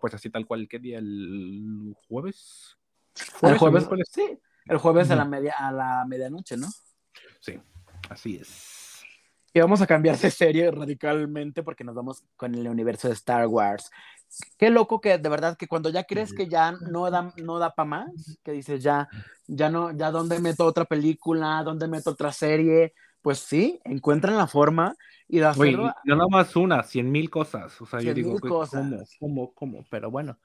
[0.00, 0.98] Pues así tal cual, ¿qué día?
[0.98, 2.76] ¿El jueves?
[3.42, 4.08] El jueves, miércoles?
[4.10, 6.68] sí, el jueves a la media, a la medianoche, ¿no?
[7.40, 7.60] Sí,
[8.08, 8.73] así es.
[9.56, 13.46] Y vamos a cambiar de serie radicalmente porque nos vamos con el universo de Star
[13.46, 13.88] Wars.
[14.58, 17.72] Qué loco que de verdad que cuando ya crees que ya no da, no da
[17.72, 19.08] para más, que dices ya,
[19.46, 24.48] ya no, ya dónde meto otra película, dónde meto otra serie, pues sí, encuentran la
[24.48, 24.96] forma
[25.28, 25.94] y de Oye, hacerlo.
[26.02, 27.80] no nada más una, cien mil cosas.
[27.80, 28.80] O sea, yo 100,000 digo, cosas.
[28.80, 29.86] ¿cómo, cómo, cómo?
[29.88, 30.36] Pero bueno,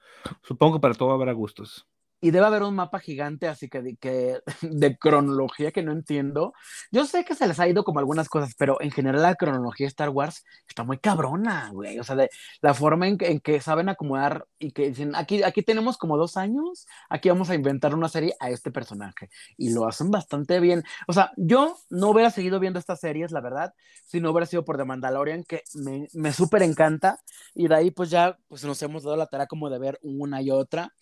[0.42, 1.84] supongo que para todo habrá gustos.
[2.20, 6.52] Y debe haber un mapa gigante, así que de, que de cronología que no entiendo.
[6.90, 9.86] Yo sé que se les ha ido como algunas cosas, pero en general la cronología
[9.86, 11.98] de Star Wars está muy cabrona, güey.
[11.98, 12.28] O sea, de
[12.60, 16.16] la forma en que, en que saben acomodar y que dicen, aquí, aquí tenemos como
[16.16, 19.30] dos años, aquí vamos a inventar una serie a este personaje.
[19.56, 20.84] Y lo hacen bastante bien.
[21.08, 24.64] O sea, yo no hubiera seguido viendo estas series, la verdad, si no hubiera sido
[24.64, 27.18] por The Mandalorian, que me, me súper encanta.
[27.54, 30.42] Y de ahí pues ya pues nos hemos dado la tarea como de ver una
[30.42, 30.92] y otra.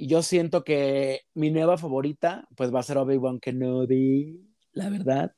[0.00, 4.40] Y yo siento que mi nueva favorita, pues va a ser Obi-Wan Kenobi,
[4.72, 5.34] la verdad.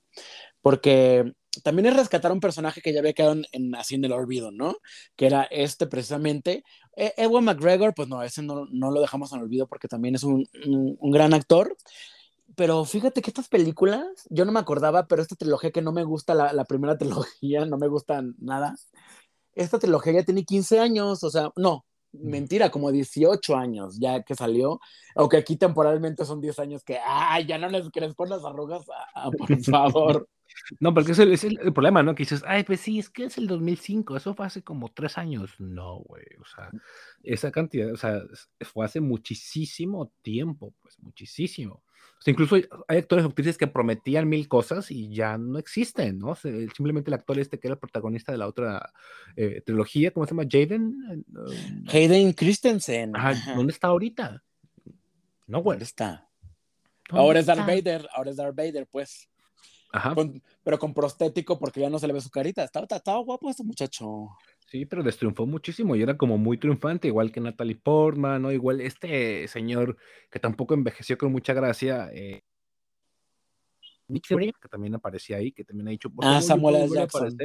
[0.61, 4.51] Porque también es rescatar un personaje que ya había quedado en, así en el olvido,
[4.51, 4.77] ¿no?
[5.17, 6.63] Que era este precisamente.
[6.95, 10.25] E Ewan McGregor, pues no, ese no, no, lo dejamos en olvido porque también es
[10.25, 11.75] un, un, un, gran actor.
[12.55, 16.05] Pero fíjate que estas películas, yo no me acordaba, pero esta trilogía que no me
[16.05, 18.77] gusta, la, la primera trilogía, no me gusta nada.
[19.55, 24.35] Esta trilogía ya tiene 15 años, o sea, no, mentira, como 18 años ya que
[24.35, 24.81] salió,
[25.15, 29.31] aunque aquí temporalmente son 10 años que, ay, ya no les crezco las arrugas, ah,
[29.31, 30.29] por favor.
[30.79, 32.15] No, porque es el, es el, problema, ¿no?
[32.15, 35.19] Que dices, ay, pues sí, es que es el 2005, eso fue hace como tres
[35.19, 35.55] años.
[35.59, 36.71] No, güey, o sea,
[37.23, 38.21] esa cantidad, o sea,
[38.61, 41.83] fue hace muchísimo tiempo, pues muchísimo.
[42.21, 45.59] O sea, incluso hay, hay actores y actrices que prometían mil cosas y ya no
[45.59, 46.33] existen, ¿no?
[46.33, 48.93] O simplemente el actor este que era el protagonista de la otra
[49.37, 50.43] eh, trilogía, ¿cómo se llama?
[50.47, 51.25] Jaden.
[51.35, 53.17] Um, Hayden Christensen.
[53.17, 54.43] Ajá, ¿Dónde está ahorita?
[55.47, 55.77] No, güey.
[55.77, 56.29] ¿Dónde está?
[57.09, 57.53] ¿Dónde ahora está?
[57.53, 59.31] es Darth Vader, ahora es Darth Vader, pues.
[59.91, 60.15] Ajá.
[60.15, 62.63] Con, pero con prostético porque ya no se le ve su carita.
[62.63, 64.29] Estaba, estaba guapo este muchacho.
[64.71, 68.53] Sí, pero destriunfó muchísimo y era como muy triunfante, igual que Natalie Portman, ¿no?
[68.53, 69.97] Igual este señor
[70.31, 72.45] que tampoco envejeció con mucha gracia, eh,
[74.07, 76.95] Nick Fury, que también aparecía ahí, que también ha dicho, ah, Samuel L.
[76.95, 77.37] Jackson.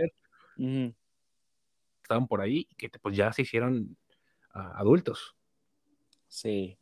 [2.04, 3.98] Estaban por ahí y que pues ya se hicieron
[4.54, 5.36] uh, adultos.
[6.28, 6.78] Sí.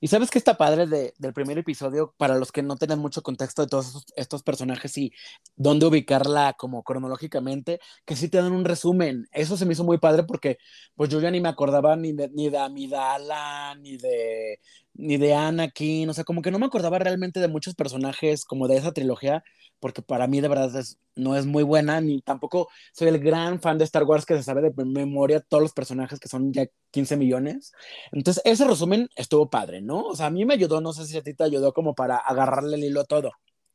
[0.00, 3.22] Y sabes que está padre de, del primer episodio, para los que no tienen mucho
[3.22, 5.12] contexto de todos estos, personajes y
[5.56, 9.28] dónde ubicarla como cronológicamente, que sí te dan un resumen.
[9.32, 10.58] Eso se me hizo muy padre porque
[10.94, 14.60] pues yo ya ni me acordaba ni de, ni de Amidala, ni de,
[15.00, 18.68] ni de Anakin, o sea, como que no me acordaba realmente de muchos personajes como
[18.68, 19.42] de esa trilogía,
[19.80, 20.70] porque para mí de verdad
[21.16, 24.42] no es muy buena, ni tampoco soy el gran fan de Star Wars que se
[24.42, 27.72] sabe de memoria todos los personajes que son ya 15 millones.
[28.12, 30.02] Entonces, ese resumen estuvo padre, ¿no?
[30.04, 32.16] O sea, a mí me ayudó, no sé si a ti te ayudó como para
[32.16, 33.32] agarrarle el hilo a todo.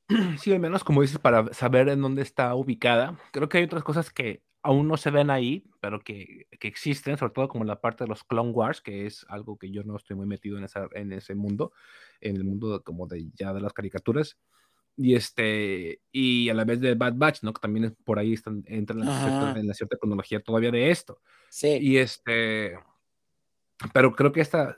[0.39, 3.19] Sí, al menos como dices, para saber en dónde está ubicada.
[3.31, 7.17] Creo que hay otras cosas que aún no se ven ahí, pero que, que, existen,
[7.17, 9.95] sobre todo como la parte de los Clone Wars, que es algo que yo no
[9.95, 11.71] estoy muy metido en, esa, en ese mundo,
[12.19, 14.37] en el mundo como de ya de las caricaturas
[14.97, 17.53] y este y a la vez de Bad Batch, ¿no?
[17.53, 20.89] Que también es, por ahí están, entran en la, en la, cierta cronología todavía de
[20.89, 21.21] esto.
[21.49, 21.77] Sí.
[21.79, 22.79] Y este,
[23.93, 24.77] pero creo que esta,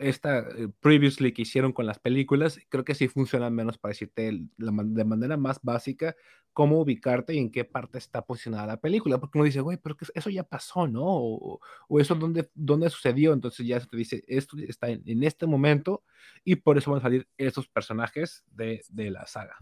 [0.00, 4.30] esta eh, previously que hicieron con las películas, creo que sí funciona menos para decirte
[4.56, 6.16] de manera más básica
[6.52, 9.96] cómo ubicarte y en qué parte está posicionada la película, porque uno dice, güey, pero
[9.96, 11.04] que eso ya pasó, ¿no?
[11.04, 11.60] O,
[12.00, 16.02] eso dónde, dónde sucedió, entonces ya se te dice, esto está en, este momento
[16.44, 19.56] y por eso van a salir esos personajes de, de la saga.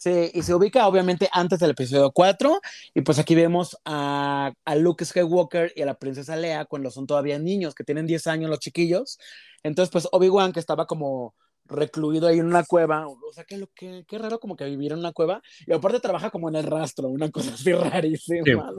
[0.00, 2.62] Sí, y se ubica obviamente antes del episodio 4.
[2.94, 7.06] Y pues aquí vemos a, a Luke Skywalker y a la princesa Leia cuando son
[7.06, 9.18] todavía niños, que tienen 10 años los chiquillos.
[9.62, 11.34] Entonces, pues Obi-Wan, que estaba como
[11.70, 14.98] recluido ahí en una cueva, o sea, qué, qué, qué raro como que vivir en
[14.98, 18.72] una cueva, y aparte trabaja como en el rastro, una cosa así rarísima,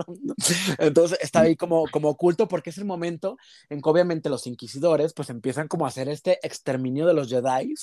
[0.78, 3.38] entonces está ahí como, como oculto porque es el momento
[3.70, 7.74] en que obviamente los inquisidores pues empiezan como a hacer este exterminio de los Jedi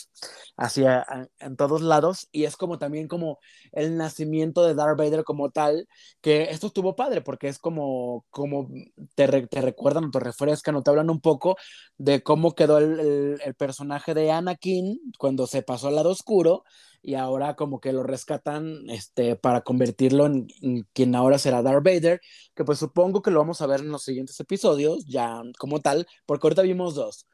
[0.57, 1.07] hacia
[1.39, 3.39] en todos lados, y es como también como
[3.73, 5.89] el nacimiento de Darth Vader como tal,
[6.21, 8.69] que esto estuvo padre porque es como, como
[9.15, 11.57] te, te recuerdan o te refrescan o te hablan un poco
[11.97, 16.65] de cómo quedó el, el, el personaje de Anakin cuando se pasó al lado oscuro
[17.03, 20.49] y ahora como que lo rescatan este, para convertirlo en,
[20.93, 22.21] quien ahora será Darth Vader,
[22.55, 26.07] que pues supongo que lo vamos a ver en los siguientes episodios, ya como tal,
[26.27, 27.27] porque ahorita vimos dos,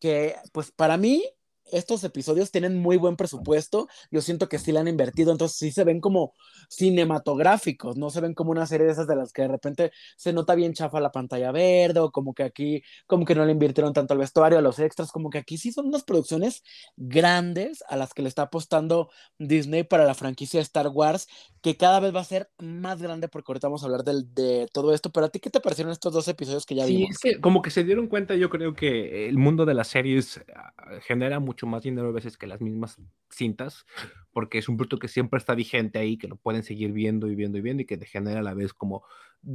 [0.00, 1.24] que pues para mí
[1.72, 3.88] estos episodios tienen muy buen presupuesto.
[4.10, 6.34] Yo siento que sí le han invertido, entonces sí se ven como
[6.68, 10.32] cinematográficos, no se ven como una serie de esas de las que de repente se
[10.32, 13.92] nota bien chafa la pantalla verde, o como que aquí, como que no le invirtieron
[13.92, 16.62] tanto al vestuario, a los extras, como que aquí sí son unas producciones
[16.96, 21.28] grandes a las que le está apostando Disney para la franquicia Star Wars,
[21.60, 24.68] que cada vez va a ser más grande, porque ahorita vamos a hablar de, de
[24.72, 25.10] todo esto.
[25.10, 27.10] Pero a ti, ¿qué te parecieron estos dos episodios que ya sí, vimos?
[27.10, 30.40] Es que como que se dieron cuenta, yo creo que el mundo de las series
[30.54, 30.72] ah,
[31.06, 33.86] genera mucho más dinero a veces que las mismas cintas,
[34.32, 37.34] porque es un producto que siempre está vigente ahí, que lo pueden seguir viendo y
[37.34, 39.04] viendo y viendo y que te genera a la vez como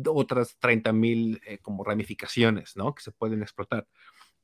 [0.07, 2.93] otras 30 mil eh, como ramificaciones, ¿no?
[2.95, 3.87] Que se pueden explotar.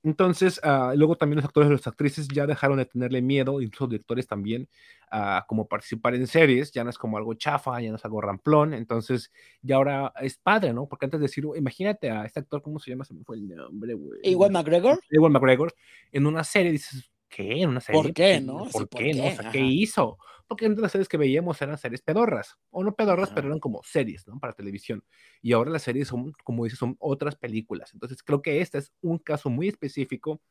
[0.01, 3.87] Entonces, uh, luego también los actores y las actrices ya dejaron de tenerle miedo, incluso
[3.87, 4.69] directores también,
[5.11, 8.05] a uh, como participar en series, ya no es como algo chafa, ya no es
[8.05, 10.87] algo ramplón, entonces ya ahora es padre, ¿no?
[10.87, 13.03] Porque antes de decir, imagínate a este actor, ¿cómo se llama?
[13.03, 14.19] Se me fue el nombre, güey.
[14.23, 14.99] Igual McGregor.
[15.09, 15.73] Igual McGregor,
[16.13, 17.61] en una serie dices, ¿qué?
[17.61, 18.01] ¿En una serie?
[18.01, 18.57] ¿Por qué, no?
[18.57, 19.25] ¿Por, sí, ¿por qué, no?
[19.25, 20.17] O sea, ¿qué hizo?
[20.47, 23.35] Porque entre las series que veíamos eran series pedorras, o no pedorras, Ajá.
[23.35, 24.39] pero eran como series, ¿no?
[24.39, 25.03] Para televisión.
[25.41, 27.93] Y ahora las series son, como dices, son otras películas.
[27.93, 30.41] Entonces creo que este es un caso muy específico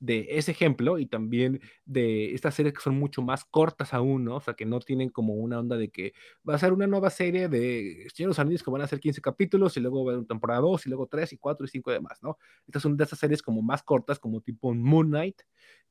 [0.00, 4.36] de ese ejemplo y también de estas series que son mucho más cortas aún, ¿no?
[4.36, 6.12] O sea, que no tienen como una onda de que
[6.48, 9.20] va a ser una nueva serie de Señor los Anillos que van a ser 15
[9.20, 11.68] capítulos y luego va a haber una temporada 2 y luego 3 y 4 y
[11.68, 12.38] 5 y demás, ¿no?
[12.66, 15.42] Estas son de esas series como más cortas, como tipo Moon Knight,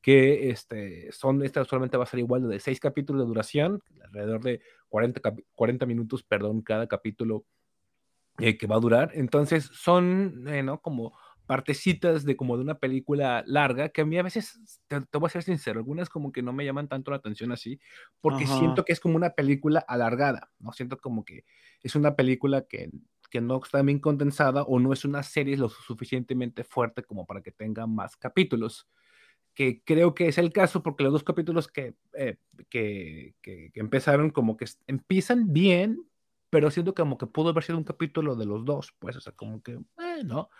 [0.07, 4.41] que este, son, esta solamente va a ser igual de 6 capítulos de duración, alrededor
[4.41, 5.19] de 40,
[5.53, 7.43] 40 minutos, perdón, cada capítulo
[8.39, 9.11] eh, que va a durar.
[9.15, 10.79] Entonces son, eh, ¿no?
[10.81, 11.13] Como
[11.45, 15.27] partecitas de como de una película larga que a mí a veces, te, te, voy
[15.27, 17.77] a ser sincero, algunas como que no me llaman tanto la atención así,
[18.21, 18.59] porque Ajá.
[18.59, 20.71] siento que es como una película alargada, ¿no?
[20.71, 21.43] Siento como que
[21.83, 22.91] es una película que,
[23.29, 27.41] que no está bien condensada o no es una serie lo suficientemente fuerte como para
[27.41, 28.87] que tenga más capítulos.
[29.57, 32.37] Que creo que es el caso porque los dos capítulos que, eh,
[32.69, 35.97] que, que, empezaron como que empiezan bien,
[36.51, 39.33] pero siento como que pudo haber sido un capítulo de los dos, pues, o sea,
[39.33, 40.51] como que, bueno,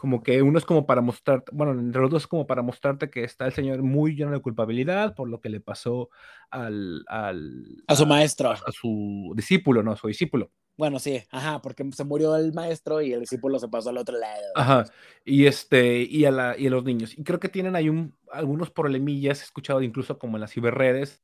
[0.00, 3.10] como que uno es como para mostrarte, bueno, entre los dos es como para mostrarte
[3.10, 6.08] que está el señor muy lleno de culpabilidad por lo que le pasó
[6.50, 7.04] al...
[7.06, 8.50] al a su maestro.
[8.50, 10.50] A, su discípulo, no, su discípulo.
[10.78, 14.18] Bueno, sí, ajá, porque se murió el maestro y el discípulo se pasó al otro
[14.18, 14.42] lado.
[14.54, 14.86] Ajá,
[15.22, 17.18] y este, y a, la, y a los niños.
[17.18, 21.22] Y creo que tienen ahí un, algunos problemillas, he escuchado incluso como en las ciberredes,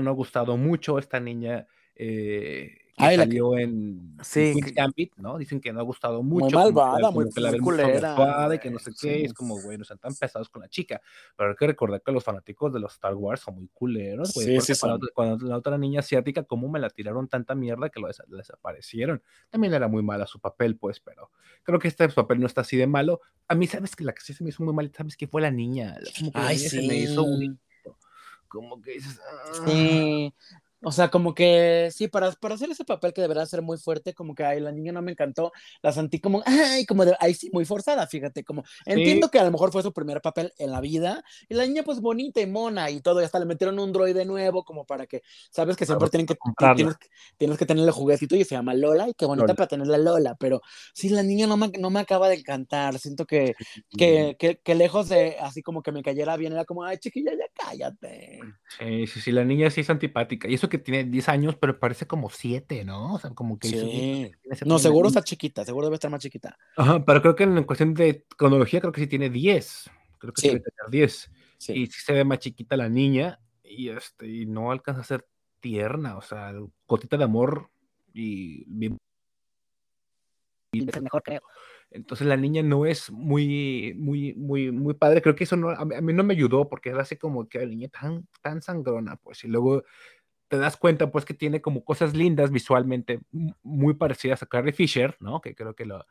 [0.00, 1.66] no ha gustado mucho esta niña
[1.96, 5.36] eh, que salió en, sí, Gambit, ¿no?
[5.36, 6.44] Dicen que no ha gustado mucho.
[6.44, 7.50] Muy malvada, muy que la
[8.60, 11.00] que no sé qué, es como, güey, no sean tan pesados con la chica.
[11.36, 14.60] Pero hay que recordar que los fanáticos de los Star Wars son muy culeros, güey.
[14.60, 18.08] Sí, cuando, cuando, la otra niña asiática, cómo me la tiraron tanta mierda que lo
[18.28, 19.22] desaparecieron.
[19.50, 21.30] También era muy mala su papel, pues, pero
[21.64, 23.20] creo que este papel no está así de malo.
[23.48, 25.42] A mí, ¿sabes que La que sí se me hizo muy mal, ¿sabes que Fue
[25.42, 25.96] la niña.
[26.18, 26.68] Como que Ay, sí.
[26.68, 27.24] se me hizo
[28.54, 29.20] como que dices,
[29.66, 30.32] sí,
[30.84, 34.14] o sea, como que sí, para, para hacer ese papel que deberá ser muy fuerte,
[34.14, 37.34] como que ay, la niña no me encantó, la sentí como, ay, como de, ay,
[37.34, 40.70] sí, muy forzada, fíjate, como entiendo que a lo mejor fue su primer papel en
[40.70, 43.78] la vida, y la niña pues bonita y mona y todo, y hasta le metieron
[43.78, 46.36] un droide nuevo, como para que, sabes que siempre tienen que,
[46.76, 46.96] tienes,
[47.36, 50.60] tienes, que tenerle juguetito y se llama Lola, y qué bonita para tenerla Lola, pero
[50.92, 53.54] sí, la niña no me, no me acaba de encantar, siento que,
[53.96, 57.32] que, que, que, lejos de así como que me cayera bien, era como, ay, chiquilla,
[57.32, 58.40] ya cállate.
[58.78, 61.78] Sí, sí, sí, la niña sí es antipática, y eso que tiene 10 años, pero
[61.78, 63.14] parece como 7, ¿no?
[63.14, 63.68] O sea, como que...
[63.68, 64.32] Sí.
[64.64, 66.56] No, seguro está chiquita, seguro debe estar más chiquita.
[66.76, 69.90] Ajá, pero creo que en cuestión de cronología, creo que sí tiene 10.
[70.18, 71.30] Creo que sí, debe tener 10.
[71.68, 75.26] Y sí se ve más chiquita la niña y, este, y no alcanza a ser
[75.60, 76.52] tierna, o sea,
[76.86, 77.70] gotita de amor
[78.12, 78.98] y bien...
[80.72, 81.42] Es mejor, creo.
[81.94, 85.22] Entonces la niña no es muy, muy, muy, muy padre.
[85.22, 87.66] Creo que eso no, a, mí, no me ayudó porque era así como que la
[87.66, 89.44] niña tan, tan sangrona, pues.
[89.44, 89.84] Y luego
[90.48, 93.20] te das cuenta pues que tiene como cosas lindas visualmente
[93.62, 95.40] muy parecidas a Carrie Fisher, ¿no?
[95.40, 96.04] Que creo que lo,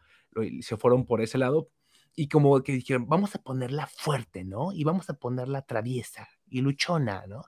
[0.61, 1.69] se fueron por ese lado
[2.15, 4.71] y como que dijeron, vamos a ponerla fuerte, ¿no?
[4.71, 7.41] Y vamos a ponerla traviesa y luchona, ¿no?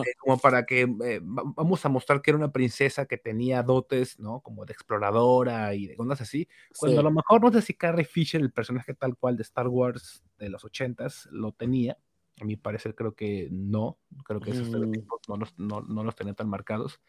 [0.00, 4.18] Este, como para que eh, vamos a mostrar que era una princesa que tenía dotes,
[4.18, 4.40] ¿no?
[4.40, 6.48] Como de exploradora y de cosas así.
[6.76, 9.68] Cuando a lo mejor no sé si Carrie Fisher, el personaje tal cual de Star
[9.68, 11.96] Wars de los ochentas, lo tenía.
[12.40, 15.06] A mi parecer creo que no, creo que esos mm.
[15.28, 17.00] no los, no, no los tenía tan marcados.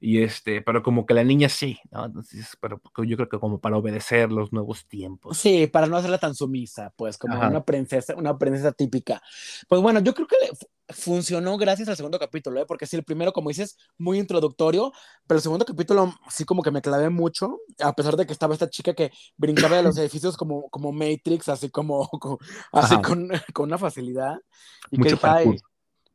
[0.00, 2.04] Y este, pero como que la niña sí, ¿no?
[2.06, 5.38] Entonces, pero yo creo que como para obedecer los nuevos tiempos.
[5.38, 9.20] Sí, para no hacerla tan sumisa, pues como una princesa, una princesa típica.
[9.68, 10.36] Pues bueno, yo creo que
[10.90, 12.66] funcionó gracias al segundo capítulo, ¿eh?
[12.66, 14.92] porque sí, el primero, como dices, muy introductorio,
[15.26, 18.54] pero el segundo capítulo sí como que me clavé mucho, a pesar de que estaba
[18.54, 22.08] esta chica que brincaba de los edificios como, como Matrix, así como,
[22.72, 24.38] así con, con, una facilidad.
[24.90, 25.58] Y mucho que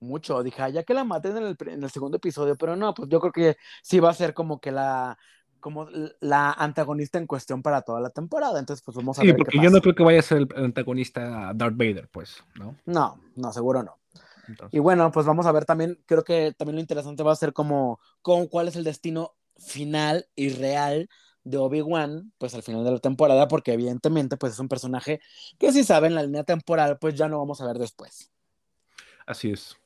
[0.03, 0.43] mucho.
[0.43, 3.19] Dije, ya que la maten en el, en el, segundo episodio, pero no, pues yo
[3.19, 5.17] creo que sí va a ser como que la
[5.59, 5.87] como
[6.19, 8.59] la antagonista en cuestión para toda la temporada.
[8.59, 9.31] Entonces, pues vamos a ver.
[9.31, 12.75] Sí, porque yo no creo que vaya a ser el antagonista Darth Vader, pues, ¿no?
[12.85, 13.97] No, no, seguro no.
[14.71, 17.53] Y bueno, pues vamos a ver también, creo que también lo interesante va a ser
[17.53, 21.09] como, como cuál es el destino final y real
[21.43, 25.21] de Obi-Wan, pues al final de la temporada, porque evidentemente, pues es un personaje
[25.57, 28.31] que si saben la línea temporal, pues ya no vamos a ver después.
[29.25, 29.77] Así es.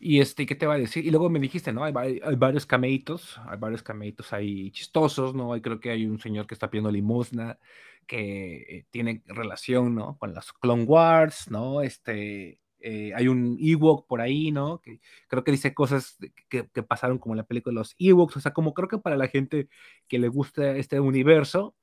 [0.00, 1.06] Y este, ¿qué te va a decir?
[1.06, 1.84] Y luego me dijiste, ¿no?
[1.84, 1.92] Hay,
[2.36, 5.52] varios cameitos, hay varios cameitos ahí chistosos, ¿no?
[5.52, 7.58] Hay, creo que hay un señor que está pidiendo limosna,
[8.06, 10.18] que eh, tiene relación, ¿no?
[10.18, 11.82] Con las Clone Wars, ¿no?
[11.82, 14.80] Este, eh, hay un Ewok por ahí, ¿no?
[14.80, 16.18] Que creo que dice cosas
[16.48, 19.16] que, pasaron como en la película de los Ewoks, o sea, como creo que para
[19.16, 19.68] la gente
[20.08, 21.74] que le gusta este universo,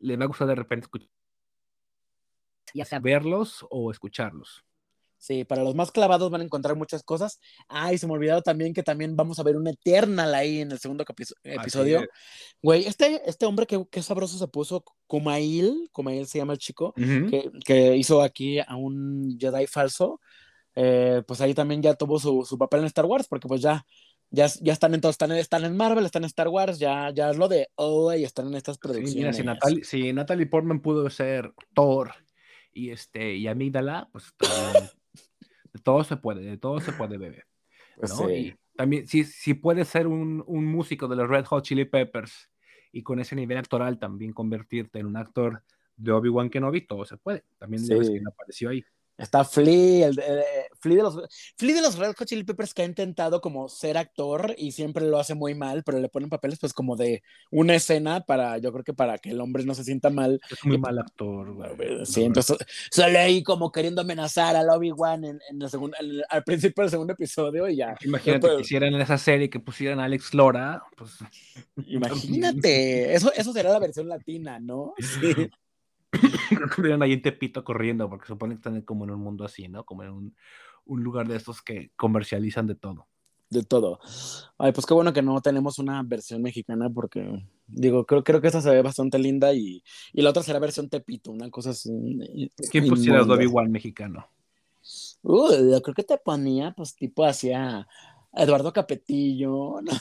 [0.00, 1.08] le va a gustar de repente escuchar,
[2.74, 4.64] ya sea verlos o escucharlos.
[5.18, 7.40] Sí, para los más clavados van a encontrar muchas cosas.
[7.66, 10.78] Ay, se me olvidado también que también vamos a ver un Eternal ahí en el
[10.78, 11.04] segundo
[11.42, 12.06] episodio.
[12.62, 16.94] Güey, este, este hombre que, que, sabroso se puso, Kumail, Kumail se llama el chico,
[16.94, 20.20] que, que, hizo aquí a un Jedi falso.
[20.76, 23.84] Eh, pues ahí también ya tuvo su, su, papel en Star Wars, porque pues ya,
[24.30, 27.30] ya, ya están en todo, están, están en Marvel, están en Star Wars, ya, ya
[27.30, 29.16] es lo de oh, y están en estas producciones.
[29.16, 32.12] mira, si, Natalie, si Natalie Portman pudo ser Thor
[32.72, 34.32] y este y Amígdala, pues
[35.78, 37.46] de todo se puede, de todo se puede beber.
[37.96, 38.30] Pues ¿no?
[38.30, 42.50] Y también, si, si puede ser un, un, músico de los Red Hot Chili Peppers
[42.92, 45.62] y con ese nivel actoral también convertirte en un actor
[45.96, 47.44] de Obi-Wan Kenobi, todo se puede.
[47.58, 47.88] También sí.
[47.88, 48.84] que apareció ahí.
[49.18, 50.22] Está Flea, el,
[50.80, 51.20] Flea, de los,
[51.56, 55.04] Flea de los Red Hot Chili Peppers que ha intentado como ser actor y siempre
[55.04, 58.72] lo hace muy mal, pero le ponen papeles pues como de una escena para, yo
[58.72, 60.40] creo que para que el hombre no se sienta mal.
[60.48, 62.06] Es muy mal actor, güey.
[62.06, 62.58] Sí, entonces
[62.92, 65.96] sale ahí como queriendo amenazar al Obi-Wan en, en el segundo,
[66.28, 67.96] al principio del segundo episodio y ya.
[68.04, 71.18] Imagínate que hicieran en esa serie que pusieran a Alex Lora, pues...
[71.88, 74.94] Imagínate, eso, eso será la versión latina, ¿no?
[75.20, 75.50] Sí.
[76.70, 79.84] Estuvieron ahí en Tepito corriendo, porque supone que están como en un mundo así, ¿no?
[79.84, 80.36] Como en un,
[80.86, 83.06] un lugar de estos que comercializan de todo.
[83.50, 83.98] De todo.
[84.58, 88.48] Ay, pues qué bueno que no tenemos una versión mexicana, porque digo, creo, creo que
[88.48, 89.82] esta se ve bastante linda y,
[90.12, 92.50] y la otra será versión Tepito, una cosa así.
[92.70, 94.28] ¿Quién pusiera Dobby One mexicano?
[95.22, 97.86] Uh, yo creo que te ponía, pues, tipo hacia
[98.32, 99.80] Eduardo Capetillo.
[99.80, 99.92] ¿no?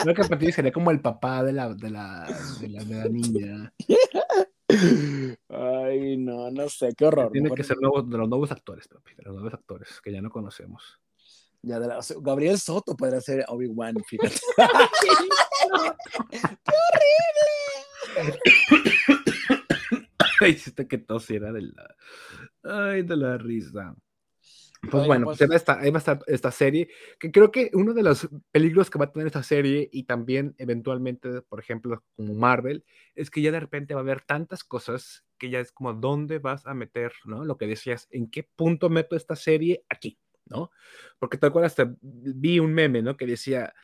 [0.00, 2.26] Eduardo Capetillo sería como el papá de la, de la,
[2.60, 3.72] de la, de la niña.
[5.48, 7.30] Ay, no, no sé, qué horror.
[7.30, 10.20] Tiene que ser nuevo, de los nuevos actores, papi, de los nuevos actores que ya
[10.20, 11.00] no conocemos.
[11.62, 14.34] Ya de la, o sea, Gabriel Soto podría ser Obi-Wan, fíjate.
[16.30, 16.48] ¡Qué
[18.18, 18.40] horrible!
[20.40, 21.94] Ay, hiciste que tosiera de la.
[22.64, 23.94] Ay, de la risa.
[24.90, 25.40] Pues bueno, pues...
[25.40, 28.98] Esta, ahí va a estar esta serie, que creo que uno de los peligros que
[28.98, 33.52] va a tener esta serie y también eventualmente, por ejemplo, como Marvel, es que ya
[33.52, 37.12] de repente va a haber tantas cosas que ya es como dónde vas a meter,
[37.24, 37.44] ¿no?
[37.44, 40.18] Lo que decías, ¿en qué punto meto esta serie aquí?
[40.46, 40.70] ¿No?
[41.18, 43.16] Porque tal cual hasta vi un meme, ¿no?
[43.16, 43.74] Que decía,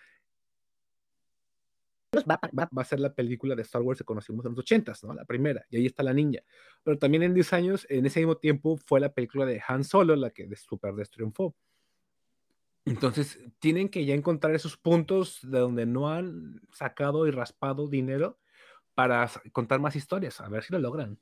[2.12, 4.94] Va, va, va, a ser la película de Star Wars que conocimos en los 80
[5.04, 5.14] ¿no?
[5.14, 6.42] La primera, y ahí está la niña.
[6.82, 10.16] Pero también en 10 años, en ese mismo tiempo, fue la película de Han Solo
[10.16, 10.92] la que de Super.
[12.84, 18.38] Entonces, tienen que ya encontrar esos puntos de donde no han sacado y raspado dinero
[18.94, 21.18] para contar más historias, a ver si lo logran.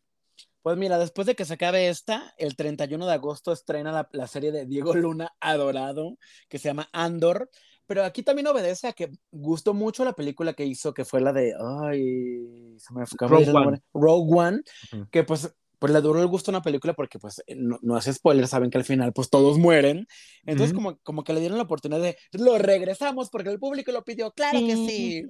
[0.62, 4.52] Pues mira, después de que se acabe esta, el 31 de agosto estrena la serie
[4.52, 6.18] de Diego Luna Adorado,
[6.48, 7.50] que se llama Andor,
[7.88, 11.32] pero aquí también obedece a que gustó mucho la película que hizo, que fue la
[11.32, 14.56] de, ay, se me fue Rogue One, Rogue One
[14.92, 15.10] uh -huh.
[15.10, 18.12] que pues, pues le duró el gusto a una película porque pues no, no hace
[18.12, 20.06] spoiler, saben que al final pues todos mueren,
[20.44, 20.84] entonces uh -huh.
[20.84, 24.32] como, como que le dieron la oportunidad de, lo regresamos porque el público lo pidió,
[24.32, 25.24] claro que sí.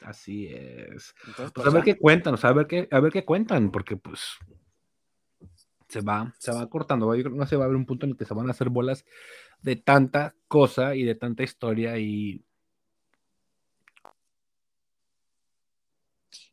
[0.00, 1.14] Así es.
[1.28, 3.70] Entonces, pues, a ver qué cuentan, o sea, a ver qué, a ver qué cuentan,
[3.70, 4.20] porque pues
[5.90, 8.06] se va, se va cortando, yo creo que no se va a ver un punto
[8.06, 9.04] en el que se van a hacer bolas
[9.60, 12.44] de tanta cosa y de tanta historia y...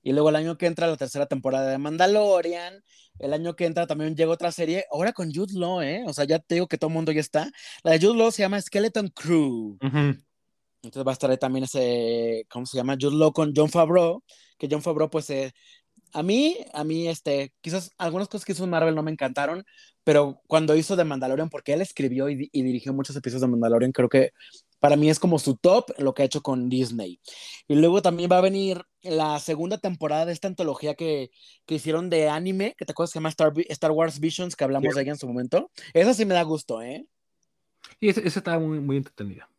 [0.01, 2.81] Y luego el año que entra la tercera temporada de Mandalorian,
[3.19, 6.03] el año que entra también llega otra serie, ahora con Jude Law, ¿eh?
[6.07, 7.51] O sea, ya te digo que todo el mundo ya está.
[7.83, 9.77] La de Jude Law se llama Skeleton Crew.
[9.81, 10.23] Uh -huh.
[10.81, 12.95] Entonces va a estar ahí también ese, ¿cómo se llama?
[12.99, 14.23] Jude Law con John Favreau,
[14.57, 15.53] que John Favreau pues eh,
[16.14, 19.66] a mí, a mí, este, quizás algunas cosas que hizo Marvel no me encantaron,
[20.03, 23.91] pero cuando hizo The Mandalorian, porque él escribió y, y, dirigió muchos episodios de Mandalorian,
[23.91, 24.32] creo que
[24.80, 27.20] para mí es como su top lo que ha hecho con Disney.
[27.68, 31.32] Y luego también va a venir la segunda temporada de esta antología que,
[31.66, 34.64] que hicieron de anime, que te acuerdas que se llama Star, Star Wars Visions, que
[34.64, 34.95] hablamos yeah.
[34.95, 35.72] de ella en su momento.
[35.93, 37.05] Esa sí me da gusto, ¿eh?
[37.99, 39.49] Y esa, esa está muy, muy entretenida.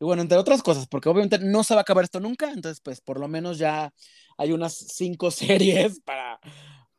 [0.00, 2.80] Y bueno, entre otras cosas, porque obviamente no se va a acabar esto nunca, entonces
[2.80, 3.92] pues por lo menos ya
[4.36, 6.38] hay unas cinco series para...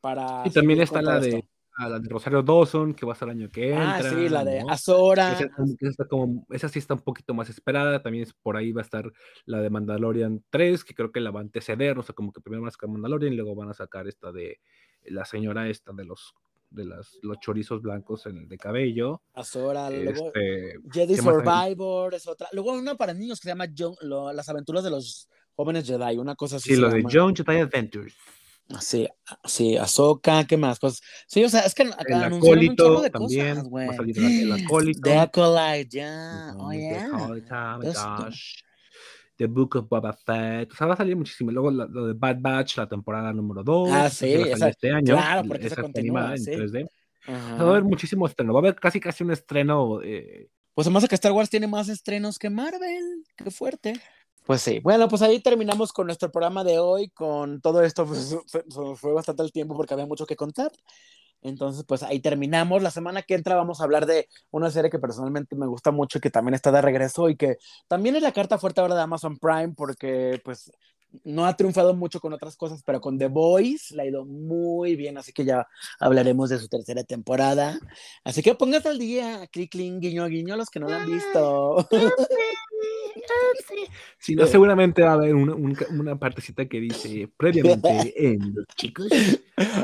[0.01, 1.45] para y también está la de,
[1.77, 3.97] a la de Rosario Dawson, que va a ser el año que entra.
[3.97, 4.69] Ah, sí, la de ¿no?
[4.69, 5.33] Azora.
[5.33, 8.81] Esa, esa, como, esa, sí está un poquito más esperada, también es, por ahí va
[8.81, 9.11] a estar
[9.45, 12.41] la de Mandalorian 3, que creo que la va a anteceder, o sea, como que
[12.41, 14.59] primero van a sacar Mandalorian y luego van a sacar esta de
[15.03, 16.33] la señora esta de los
[16.71, 19.21] de las, los chorizos blancos en el de cabello.
[19.33, 22.47] Azora, luego este, Jedi Survivor es otra.
[22.51, 26.17] Luego una para niños que se llama John, lo, Las aventuras de los jóvenes Jedi,
[26.17, 26.75] una cosa así.
[26.75, 28.13] Sí, lo de John Jedi Adventures.
[28.79, 29.07] Sí,
[29.43, 30.79] sí, Ahsoka, ¿qué más?
[30.79, 34.17] Pues, sí, o sea, es que acá el acólito de también, cosas, va a salir
[34.17, 35.01] el acólito.
[35.03, 36.55] The Acolyte, ya, yeah.
[36.57, 36.89] oh, yeah.
[36.89, 38.63] The Acolyte, oh my gosh.
[39.37, 41.51] The Book of Boba Fett, o sea, va a salir muchísimo.
[41.51, 43.89] Luego lo, lo de Bad Batch, la temporada número 2.
[43.91, 45.15] Ah, sí, esa, este año.
[45.15, 46.51] Claro, porque esa continúa, sí.
[46.51, 46.85] en 3D.
[46.85, 50.01] O sea, va a haber muchísimo estreno, va a haber casi casi un estreno.
[50.01, 50.49] Eh...
[50.73, 53.93] Pues además de que Star Wars tiene más estrenos que Marvel, qué fuerte.
[54.45, 58.37] Pues sí, bueno, pues ahí terminamos con nuestro programa de hoy, con todo esto, pues,
[58.95, 60.71] fue bastante el tiempo porque había mucho que contar.
[61.41, 62.81] Entonces, pues ahí terminamos.
[62.81, 66.17] La semana que entra vamos a hablar de una serie que personalmente me gusta mucho
[66.17, 69.01] y que también está de regreso y que también es la carta fuerte ahora de
[69.01, 70.71] Amazon Prime porque pues
[71.23, 74.95] no ha triunfado mucho con otras cosas, pero con The Voice le ha ido muy
[74.95, 75.67] bien, así que ya
[75.99, 77.79] hablaremos de su tercera temporada.
[78.23, 81.87] Así que póngase al día, clic, guiño, guiño, los que no lo han visto.
[84.17, 88.65] Si no, seguramente va a haber una, una, una partecita que dice previamente en los
[88.75, 89.07] chicos.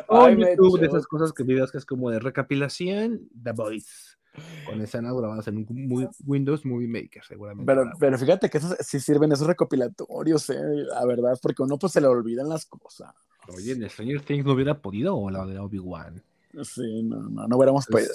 [0.07, 4.17] O en YouTube, de esas cosas que videos que es como de recapilación, The Voice
[4.65, 7.65] con escenas grabadas en un muy, Windows Movie Maker, seguramente.
[7.65, 10.55] Pero, pero fíjate que esos sí sirven esos recopilatorios, eh,
[10.87, 13.13] la verdad, porque uno pues se le olvidan las cosas.
[13.49, 16.23] Oye, en Stranger Things no hubiera podido o la de Obi-Wan.
[16.63, 18.11] Sí, no, no, no hubiéramos podido.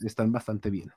[0.00, 0.90] Están bastante bien.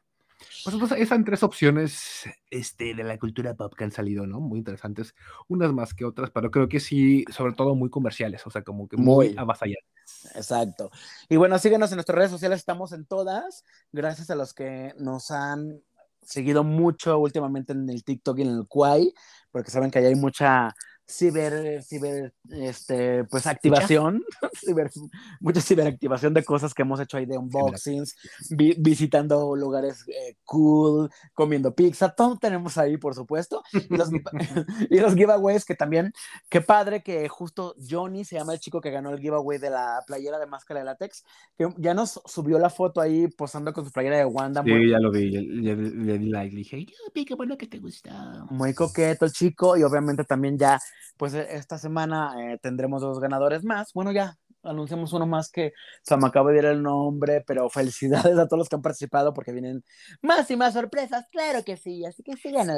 [0.63, 4.39] Pues, pues esas tres opciones este, de la cultura pop que han salido, ¿no?
[4.39, 5.15] Muy interesantes,
[5.47, 8.88] unas más que otras, pero creo que sí, sobre todo muy comerciales, o sea, como
[8.88, 10.31] que muy, muy avasallantes.
[10.35, 10.91] Exacto.
[11.29, 15.31] Y bueno, síguenos en nuestras redes sociales, estamos en todas, gracias a los que nos
[15.31, 15.81] han
[16.21, 19.13] seguido mucho últimamente en el TikTok y en el Kwai,
[19.51, 20.75] porque saben que ahí hay mucha
[21.08, 24.91] ciber, ciber, este, pues activación, ciber,
[25.39, 28.16] mucha ciberactivación de cosas que hemos hecho ahí de unboxings,
[28.49, 33.64] vi, visitando lugares eh, cool, comiendo pizza, todo tenemos ahí, por supuesto.
[33.74, 34.10] Y los,
[34.89, 36.12] y los, giveaways que también,
[36.49, 40.03] qué padre que justo Johnny se llama el chico que ganó el giveaway de la
[40.05, 41.24] playera de máscara de látex,
[41.58, 44.62] que ya nos subió la foto ahí posando con su playera de Wanda.
[44.62, 45.76] Sí, muy, ya lo vi, le,
[46.18, 46.86] di like, le dije,
[47.26, 48.45] qué bueno que te gusta.
[48.49, 50.80] Muy coqueto el chico y obviamente también ya
[51.18, 53.93] pues e, esta semana eh, tendremos dos ganadores más.
[53.93, 58.38] Bueno, ya anunciamos uno más que se me acaba de ir el nombre, pero felicidades
[58.38, 59.84] a todos los que han participado porque vienen
[60.22, 62.78] más y más sorpresas, claro que sí, así que síganos.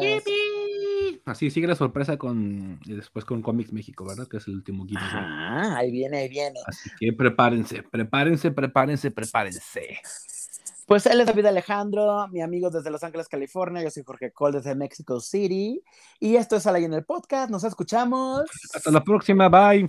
[1.26, 4.28] Así sigue la sorpresa con después con Comics México, ¿verdad?
[4.28, 5.10] Que es el último giveaway.
[5.14, 6.60] Ah, ahí viene, ahí viene.
[6.66, 10.00] Así que prepárense, prepárense, prepárense, prepárense.
[10.90, 13.84] Pues él es David Alejandro, mi amigo desde Los Ángeles, California.
[13.84, 15.84] Yo soy Jorge Cole desde Mexico City.
[16.20, 17.52] Y esto es Alay en el podcast.
[17.52, 18.42] Nos escuchamos.
[18.74, 19.50] Hasta la próxima.
[19.50, 19.88] Bye.